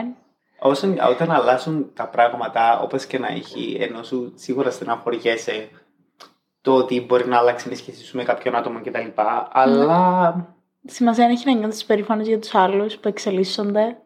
[0.60, 5.69] Όσον, όταν αλλάζουν τα πράγματα, όπως και να έχει, ενώ σου σίγουρα στεναχωριέσαι
[6.63, 9.21] το ότι μπορεί να αλλάξει η σχέση σου με κάποιον άτομο κτλ.
[9.52, 13.97] Αλλά Σημασία έχει να νιώθεις περήφανος για τους άλλους που εξελίσσονται.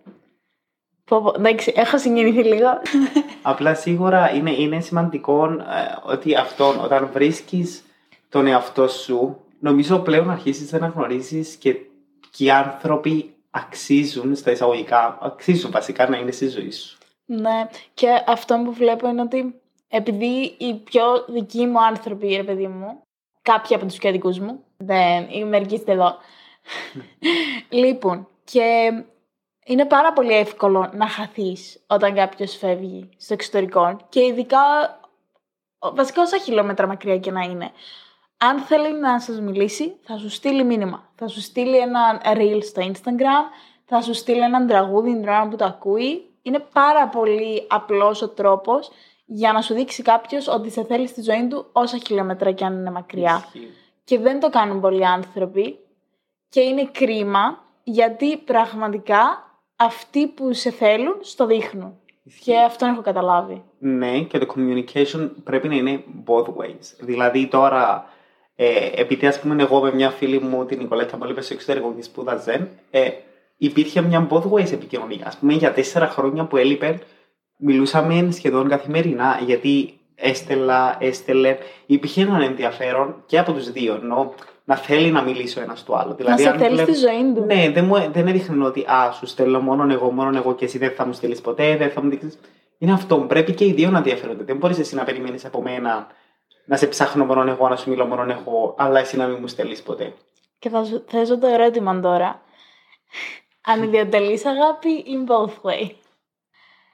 [1.05, 2.67] Πω, πω, Εντάξει, έχω συγκινηθεί λίγο.
[3.41, 7.83] Απλά σίγουρα είναι, είναι σημαντικό ε, ότι αυτό, όταν βρίσκεις
[8.29, 11.75] τον εαυτό σου, νομίζω πλέον αρχίζεις να γνωρίζεις και
[12.37, 16.97] ποιοι άνθρωποι αξίζουν στα εισαγωγικά, αξίζουν βασικά να είναι στη ζωή σου.
[17.25, 22.67] ναι, και αυτό που βλέπω είναι ότι επειδή οι πιο δικοί μου άνθρωποι, ρε παιδί
[22.67, 23.01] μου,
[23.41, 26.15] κάποιοι από τους πιο δικούς μου, δεν, οι μερικοί είστε εδώ,
[27.79, 28.27] λείπουν.
[28.43, 28.89] Και
[29.65, 34.59] είναι πάρα πολύ εύκολο να χαθείς όταν κάποιος φεύγει στο εξωτερικό και ειδικά
[35.79, 37.71] βασικά όσα χιλιόμετρα μακριά και να είναι.
[38.37, 41.09] Αν θέλει να σας μιλήσει, θα σου στείλει μήνυμα.
[41.15, 43.51] Θα σου στείλει ένα reel στο Instagram,
[43.85, 46.31] θα σου στείλει έναν τραγούδι την ώρα που το ακούει.
[46.41, 48.89] Είναι πάρα πολύ απλός ο τρόπος
[49.29, 52.73] για να σου δείξει κάποιος ότι σε θέλει στη ζωή του όσα χιλιόμετρα και αν
[52.73, 53.43] είναι μακριά.
[53.53, 53.69] Ισχύει.
[54.03, 55.79] Και δεν το κάνουν πολλοί άνθρωποι
[56.49, 61.99] και είναι κρίμα γιατί πραγματικά αυτοί που σε θέλουν στο δείχνουν.
[62.43, 63.63] Και αυτό έχω καταλάβει.
[63.79, 66.95] Ναι, και το communication πρέπει να είναι both ways.
[66.99, 68.05] Δηλαδή τώρα,
[68.55, 71.93] ε, επειδή ας πούμε εγώ με μια φίλη μου, την Νικολέτα, που έλειπε στο εξωτερικό
[71.95, 73.09] και σπούδαζε, ε,
[73.57, 75.25] υπήρχε μια both ways επικοινωνία.
[75.27, 76.99] Ας πούμε για τέσσερα χρόνια που έλειπε,
[77.57, 84.75] μιλούσαμε σχεδόν καθημερινά, γιατί έστελα, έστελε, υπήρχε έναν ενδιαφέρον και από τους δύο, ενώ να
[84.75, 86.13] θέλει να μιλήσει ο ένας του άλλο.
[86.15, 87.45] Δηλαδή, να αν σε θέλει βλέπ- στη ζωή του.
[87.45, 90.77] ναι, δεν, μου, δεν έδειχνε ότι α, σου στέλνω μόνο εγώ, μόνο εγώ και εσύ
[90.77, 92.39] δεν θα μου στείλεις ποτέ, δεν θα μου δείξεις.
[92.77, 93.17] Είναι αυτό.
[93.17, 94.43] Πρέπει και οι δύο να ενδιαφέρονται.
[94.43, 96.07] Δεν μπορείς εσύ να περιμένεις από μένα
[96.65, 99.47] να σε ψάχνω μόνο εγώ, να σου μιλώ μόνο εγώ, αλλά εσύ να μην μου
[99.47, 100.13] στέλνεις ποτέ.
[100.59, 102.41] Και θα σου θέσω το ερώτημα τώρα.
[103.65, 105.89] Αν ιδιωτελείς αγάπη in both way.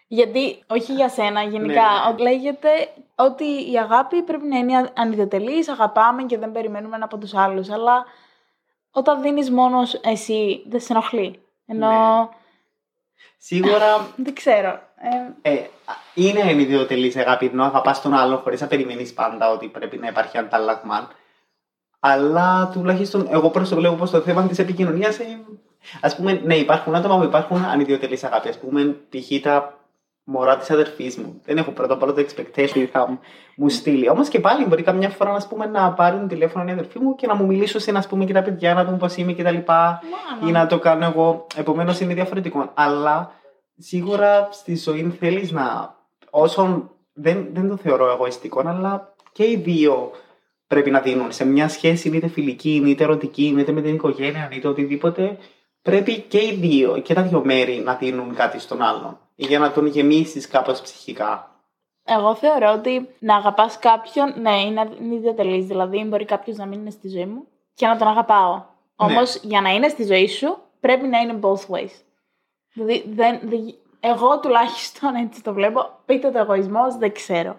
[0.08, 2.10] Γιατί, όχι για σένα, γενικά, Ναι, ναι.
[2.12, 2.70] ότι λέγεται
[3.16, 7.70] ότι η αγάπη πρέπει να είναι ανιδιοτελής, αγαπάμε και δεν περιμένουμε ένα από τους άλλους.
[7.70, 8.06] Αλλά
[8.92, 11.40] όταν δίνεις μόνος εσύ, δεν σε ενοχλεί.
[11.66, 12.28] Ενώ, Ναι.
[13.38, 14.80] Σίγουρα δεν ξέρω.
[15.42, 15.68] Ε, ε,
[16.14, 20.38] είναι ιδιωτελή αγάπη, ενώ αγαπά τον άλλον χωρίς να περιμένεις πάντα ότι πρέπει να υπάρχει
[20.38, 21.10] αντάλλαγμα.
[22.00, 25.20] Αλλά τουλάχιστον εγώ προς το βλέπω πως το θέμα της επικοινωνίας.
[26.02, 28.50] Α πούμε, ναι, υπάρχουν άτομα που υπάρχουν ανιδιοτελείς αγάπη.
[28.50, 29.42] Α πούμε, π.χ.
[29.42, 29.78] τα
[30.24, 31.42] μωρά της αδερφής μου.
[31.46, 33.20] Δεν έχω πρώτα απ' όλα το expectation ότι θα
[33.56, 34.10] μου στείλει.
[34.10, 37.28] Όμως και πάλι μπορεί καμιά φορά ας πούμε, να πάρουν τηλέφωνο η αδερφή μου και
[37.28, 39.58] να μου μιλήσουν ας πούμε, και τα παιδιά να δουν πώς είμαι κτλ.
[40.48, 41.48] Ή να το κάνω εγώ.
[41.56, 42.72] Επομένως είναι διαφορετικό.
[42.74, 43.32] Αλλά
[43.78, 45.96] σίγουρα στη ζωή θέλεις να.
[46.30, 46.88] Όσον.
[47.16, 50.12] Δεν, δεν το θεωρώ εγωιστικό, αλλά και οι δύο
[50.68, 51.32] πρέπει να δίνουν.
[51.32, 55.38] Σε μια σχέση, είτε φιλική, είτε ερωτική, είτε με την οικογένεια, είτε οτιδήποτε,
[55.82, 59.18] πρέπει και οι δύο, και τα δύο μέρη να δίνουν κάτι στον άλλον.
[59.36, 61.52] Για να τον γεμίσεις κάπως ψυχικά;
[62.06, 65.62] Εγώ θεωρώ ότι να αγαπάς κάποιον, ναι, είναι ιδιωτελή.
[65.62, 68.54] Δηλαδή, μπορεί κάποιος να μην είναι στη ζωή μου και να τον αγαπάω.
[68.56, 68.64] Ναι.
[68.96, 71.92] Όμως, για να είναι στη ζωή σου, πρέπει να είναι both ways.
[72.74, 75.90] Δηλαδή, δεν, δεν- εγώ τουλάχιστον έτσι το βλέπω.
[76.06, 77.56] Πείτε το εγωισμός, δεν ξέρω.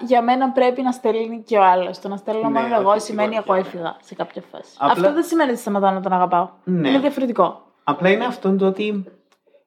[0.00, 1.98] Για μένα πρέπει να στέλνει και ο άλλος.
[1.98, 4.70] Το να στέλνω Ναι, μόνο εγώ όχι, σημαίνει σίγουρα εγώ και έφυγα σε κάποια φάση.
[4.78, 6.48] Απλά- Αυτό δεν σημαίνει ότι σταματάω να τον αγαπάω.
[6.64, 6.88] Ναι.
[6.88, 7.62] Είναι διαφορετικό.
[7.84, 9.04] Απλά είναι αυτό το ότι.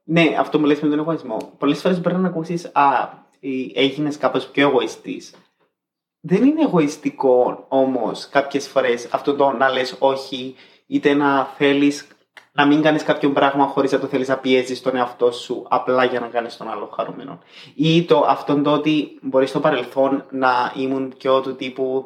[0.03, 1.37] Ναι, αυτό που λες με τον εγωισμό.
[1.57, 3.09] Πολλές φορές μπορεί να ακούσεις, Α,
[3.73, 5.21] έγινε κάπως πιο εγωιστή.
[6.19, 10.55] δεν είναι εγωιστικό όμως κάποιες φορές αυτό το να λες όχι
[10.87, 12.07] είτε να θέλεις
[12.51, 16.03] να μην κάνεις κάποιο πράγμα χωρίς να το θέλεις να πιέζεις τον εαυτό σου απλά
[16.03, 17.39] για να κάνεις τον άλλο χαρούμενο.
[17.75, 22.05] Ή το αυτόν το ότι μπορείς στο παρελθόν να ήμουν πιο του τύπου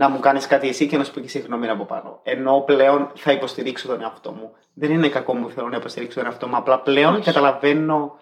[0.00, 2.20] να μου κάνεις κάτι εσύ και να σου πω και συγγνώμη από πάνω.
[2.22, 4.52] Ενώ πλέον θα υποστηρίξω τον εαυτό μου.
[4.74, 8.18] Δεν είναι κακό μου θέλω να υποστηρίξω τον εαυτό μου, απλά πλέον καταλαβαίνω,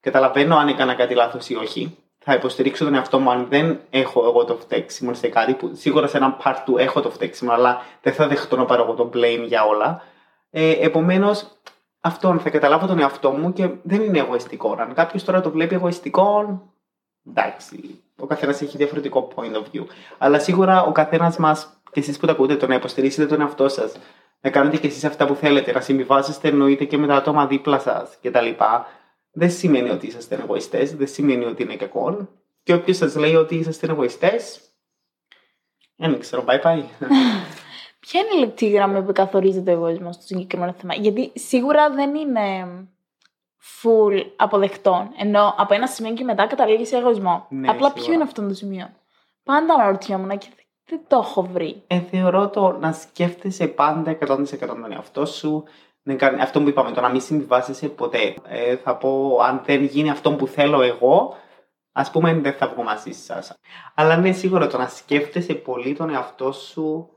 [0.00, 4.24] καταλαβαίνω αν έκανα κάτι λάθος ή όχι θα υποστηρίξω τον εαυτό μου αν δεν έχω
[4.24, 7.82] εγώ το φταίξιμο σε κάτι που σίγουρα σε έναν part του έχω το φταίξιμο, αλλά
[8.02, 10.02] δεν θα δεχτώ να πάρω εγώ το blame για όλα.
[10.50, 11.48] Ε, Επομένως,
[12.00, 14.76] αυτόν θα καταλάβω τον εαυτό μου και δεν είναι εγωιστικό.
[14.78, 16.62] Αν κάποιος τώρα το βλέπει εγωιστικό,
[17.28, 19.86] εντάξει, ο καθένας έχει διαφορετικό point of view.
[20.18, 23.68] Αλλά σίγουρα ο καθένας μας, και εσείς που τα ακούτε, το να υποστηρίξετε τον εαυτό
[23.68, 23.92] σας,
[24.40, 27.78] να κάνετε και εσείς αυτά που θέλετε, να συμβιβάζεστε εννοείται και με τα άτομα δίπλα
[27.78, 28.48] σας κτλ
[29.32, 32.28] δεν σημαίνει ότι είσαστε εγωιστές, δεν σημαίνει ότι είναι κακό.
[32.62, 34.60] Και όποιος σας λέει ότι είσαστε εγωιστές,
[35.96, 36.84] δεν ξέρω, bye bye.
[38.00, 42.14] Ποια είναι η λεπτή γραμμή που καθορίζει το εγωισμός στο συγκεκριμένο θέμα, Γιατί σίγουρα δεν
[42.14, 42.66] είναι
[43.82, 45.08] full αποδεκτό.
[45.18, 47.46] Ενώ από ένα σημείο και μετά καταλήγει σε εγωισμό.
[47.48, 47.92] Ναι, Απλά σίγουρα.
[48.04, 48.90] ποιο είναι αυτό το σημείο;
[49.42, 50.46] Πάντα αναρωτιόμουν και
[50.84, 51.82] δεν το έχω βρει.
[51.86, 55.64] Ε, θεωρώ το να σκέφτεσαι πάντα 100% τον εαυτό σου.
[56.02, 58.34] Να κάνει- Αυτό που είπαμε, το να μην συμβιβάζεσαι ποτέ.
[58.48, 61.34] Ε, θα πω, αν δεν γίνει αυτό που θέλω εγώ,
[61.92, 63.54] ας πούμε, δεν θα βγω μαζί σας.
[63.94, 67.08] Αλλά ναι, σίγουρα το να σκέφτεσαι πολύ τον εαυτό σου.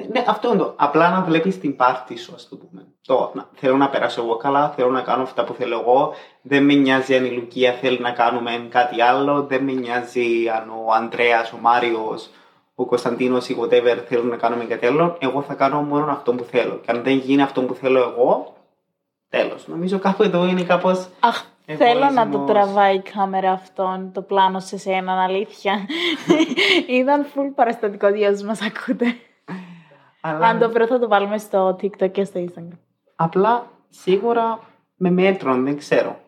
[0.00, 0.72] Ναι, ναι, αυτό είναι το.
[0.76, 2.86] Απλά να βλέπεις την πάρτη σου, ας το πούμε.
[3.06, 6.12] Το, να, θέλω να περάσω εγώ καλά, θέλω να κάνω αυτά που θέλω εγώ.
[6.42, 9.42] Δεν με νοιάζει αν η Λουκία θέλει να κάνουμε κάτι άλλο.
[9.42, 12.30] Δεν με νοιάζει αν ο Ανδρέας, ο Μάριος,
[12.74, 15.16] ο Κωνσταντίνος ή whatever θέλουν να κάνουμε κάτι άλλο.
[15.18, 16.74] Εγώ θα κάνω μόνο αυτό που θέλω.
[16.74, 18.54] Και αν δεν γίνει αυτό που θέλω εγώ,
[19.28, 19.68] τέλος.
[19.68, 21.08] Νομίζω κάπου εδώ είναι κάπως.
[21.20, 22.50] Αχ, θέλω να το Εγωισμός.
[22.50, 25.86] τραβάει η κάμερα αυτόν το πλάνο σε σένα, αλήθεια.
[27.00, 29.16] Ήταν full παραστατικό για όσους μας ακούτε.
[30.28, 30.46] Αλλά...
[30.46, 32.78] Αν το βρω θα το βάλουμε στο TikTok και στο Instagram.
[33.16, 34.58] Απλά σίγουρα
[34.96, 36.18] με μέτρον, δεν ξέρω.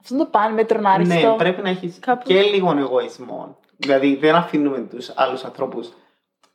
[0.00, 1.14] Αυτό το πάνε με τον άριστο.
[1.14, 3.56] Ναι, πρέπει να έχεις Κάπου- και λίγο εγωισμό.
[3.76, 5.92] Δηλαδή δεν αφήνουμε τους άλλους ανθρώπους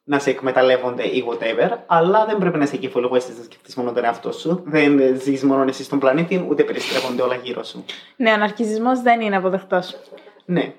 [0.04, 3.92] να σε εκμεταλλεύονται ή whatever, αλλά δεν πρέπει να είσαι κύφολο εγωιστή να σκεφτείς μόνο
[3.92, 4.64] τον εαυτό σου.
[4.66, 7.86] Δεν ζεις μόνο εσύ στον πλανήτη, ούτε περιστρέφονται όλα γύρω σου.
[8.16, 9.98] Ναι, ο ναρκισισμός δεν είναι αποδεκτός.
[10.46, 10.74] Ναι.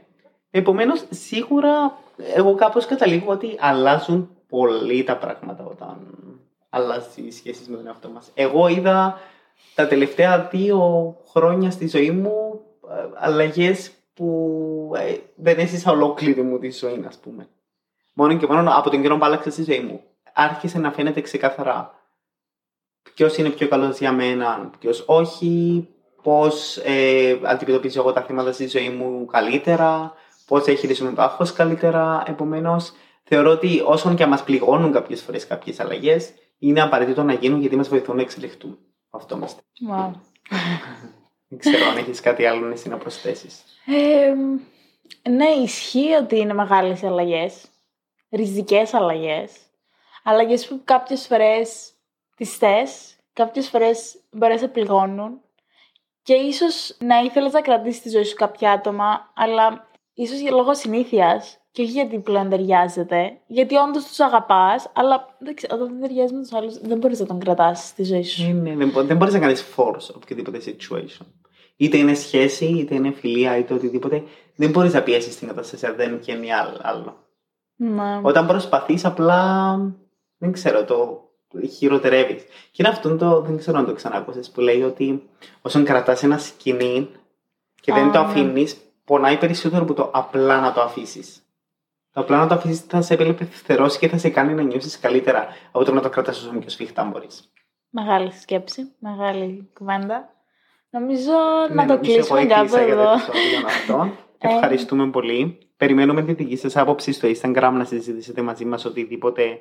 [0.50, 1.98] Επομένως, σίγουρα
[2.34, 5.98] εγώ κάπως καταλήγω ότι αλλάζουν πολύ τα πράγματα όταν
[6.70, 8.30] αλλάζει οι σχέσει με τον εαυτό μας.
[8.34, 9.20] Εγώ είδα
[9.74, 12.60] τα τελευταία δύο χρόνια στη ζωή μου
[13.14, 17.48] αλλαγές που ε, δεν έζησα ολόκληρη μου τη ζωή, ας πούμε.
[18.12, 20.00] Μόνο και μόνο από τον καιρό που άλλαξα στη ζωή μου.
[20.32, 21.94] Άρχισε να φαίνεται ξεκάθαρα
[23.14, 25.88] ποιος είναι πιο καλός για μένα, ποιος όχι,
[26.22, 30.14] πώς ε, αντιμετωπίζω εγώ τα θέματα στη ζωή μου καλύτερα,
[30.46, 32.22] πώς χειρίζομαι το άγχος καλύτερα.
[32.26, 32.92] Επομένως,
[33.28, 37.60] θεωρώ ότι όσον και αν μας πληγώνουν κάποιες φορές κάποιες αλλαγές, είναι απαραίτητο να γίνουν
[37.60, 38.76] γιατί μας βοηθούν να εξελιχθούμε.
[39.10, 39.56] Αυτό μας.
[39.90, 40.10] Wow.
[41.48, 43.64] Δεν ξέρω αν έχεις κάτι άλλο εσύ να προσθέσεις.
[43.86, 44.34] Ε,
[45.30, 47.64] ναι, ισχύει ότι είναι μεγάλες αλλαγές.
[48.30, 49.52] Ριζικές αλλαγές.
[50.22, 51.92] Αλλαγές που κάποιες φορές
[52.36, 55.40] τις θες, κάποιες φορές μπορεί να σε πληγώνουν
[56.22, 60.74] και ίσως να ήθελες να κρατήσεις τη ζωή σου κάποια άτομα, αλλά ίσως για λόγω
[60.74, 66.00] συνήθειας και όχι γιατί πλέον ταιριάζεται, γιατί όντως τους αγαπάς, αλλά δεν ξέρω, όταν δεν
[66.00, 68.52] ταιριάζει με τους άλλους δεν μπορείς να τον κρατάς στη ζωή σου.
[68.52, 71.26] Ναι, δεν, μπο- δεν μπορείς να κάνεις force οποιοδήποτε situation.
[71.76, 74.22] Είτε είναι σχέση, είτε είναι φιλία, είτε οτιδήποτε.
[74.56, 76.78] Δεν μπορείς να πιέσεις την κατάσταση αν δεν βγαίνει άλλο.
[76.82, 77.16] άλλο.
[77.76, 78.20] Ναι.
[78.22, 79.76] Όταν προσπαθείς, απλά
[80.38, 81.20] δεν ξέρω, το
[81.76, 82.42] χειροτερεύεις.
[82.42, 85.22] Και είναι αυτό το, δεν ξέρω αν το ξανάκουσες, που λέει ότι
[85.62, 87.08] όσον κρατάς ένα σκηνή
[87.80, 88.24] και δεν Α, το ναι.
[88.24, 91.40] αφήνεις, πονάει περισσότερο από το απλά να το αφήσεις.
[92.16, 95.46] Το απλά να το αφήσει θα σε απελευθερώσει και θα σε κάνει να νιώσεις καλύτερα
[95.72, 97.52] από το να το κρατάς όσο πιο σφιχτά μπορείς.
[97.90, 100.28] Μεγάλη σκέψη, μεγάλη κουβέντα.
[100.90, 101.32] Νομίζω
[101.68, 102.96] Ναι, να το νομίζω κλείσουμε εγώ κάπου έκλεισα για
[103.86, 104.48] το εδώ.
[104.48, 104.48] επεισόδιο αυτό.
[104.48, 104.54] Ε.
[104.54, 105.58] Ευχαριστούμε πολύ.
[105.76, 109.58] Περιμένουμε τη δική σας άποψη στο Instagram να συζητήσετε μαζί μας οτιδήποτε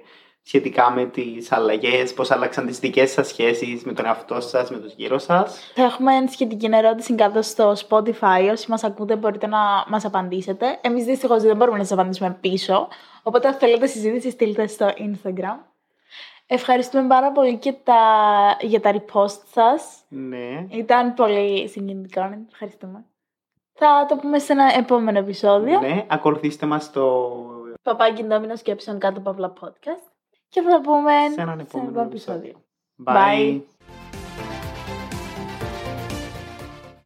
[0.48, 4.78] σχετικά με τις αλλαγές, πώς άλλαξαν τις δικές σας σχέσεις με τον εαυτό σας, με
[4.78, 5.72] τους γύρω σας.
[5.76, 8.50] Θα έχουμε σχετική ερώτηση κάτω στο Spotify.
[8.52, 10.80] Όσοι μας ακούτε μπορείτε να μας απαντήσετε.
[10.82, 12.88] Εμείς δυστυχώς δεν μπορούμε να σας απαντήσουμε πίσω.
[13.24, 15.58] Οπότε αν θέλετε συζήτηση στείλτε στο Instagram.
[16.48, 17.96] Ευχαριστούμε πάρα πολύ και τα...
[18.62, 20.04] για τα repost σας.
[20.08, 20.68] Ναι.
[20.70, 22.24] Ήταν πολύ συγκινητικό.
[22.24, 22.38] ναι.
[22.52, 23.06] Ευχαριστούμε.
[23.78, 25.80] Θα το πούμε σε ένα επόμενο επεισόδιο.
[25.80, 26.06] ναι.
[26.10, 27.32] Ακολουθήστε μας στο...
[27.82, 30.12] Παπάκι Ντόμινος σκέψεων κάτω παύλα podcast.
[30.50, 32.42] Και θα τα πούμε σε έναν επόμενο επόμενο επεισόδιο.
[32.42, 32.64] επεισόδιο.
[33.06, 33.62] Bye.
[33.62, 34.55] Bye.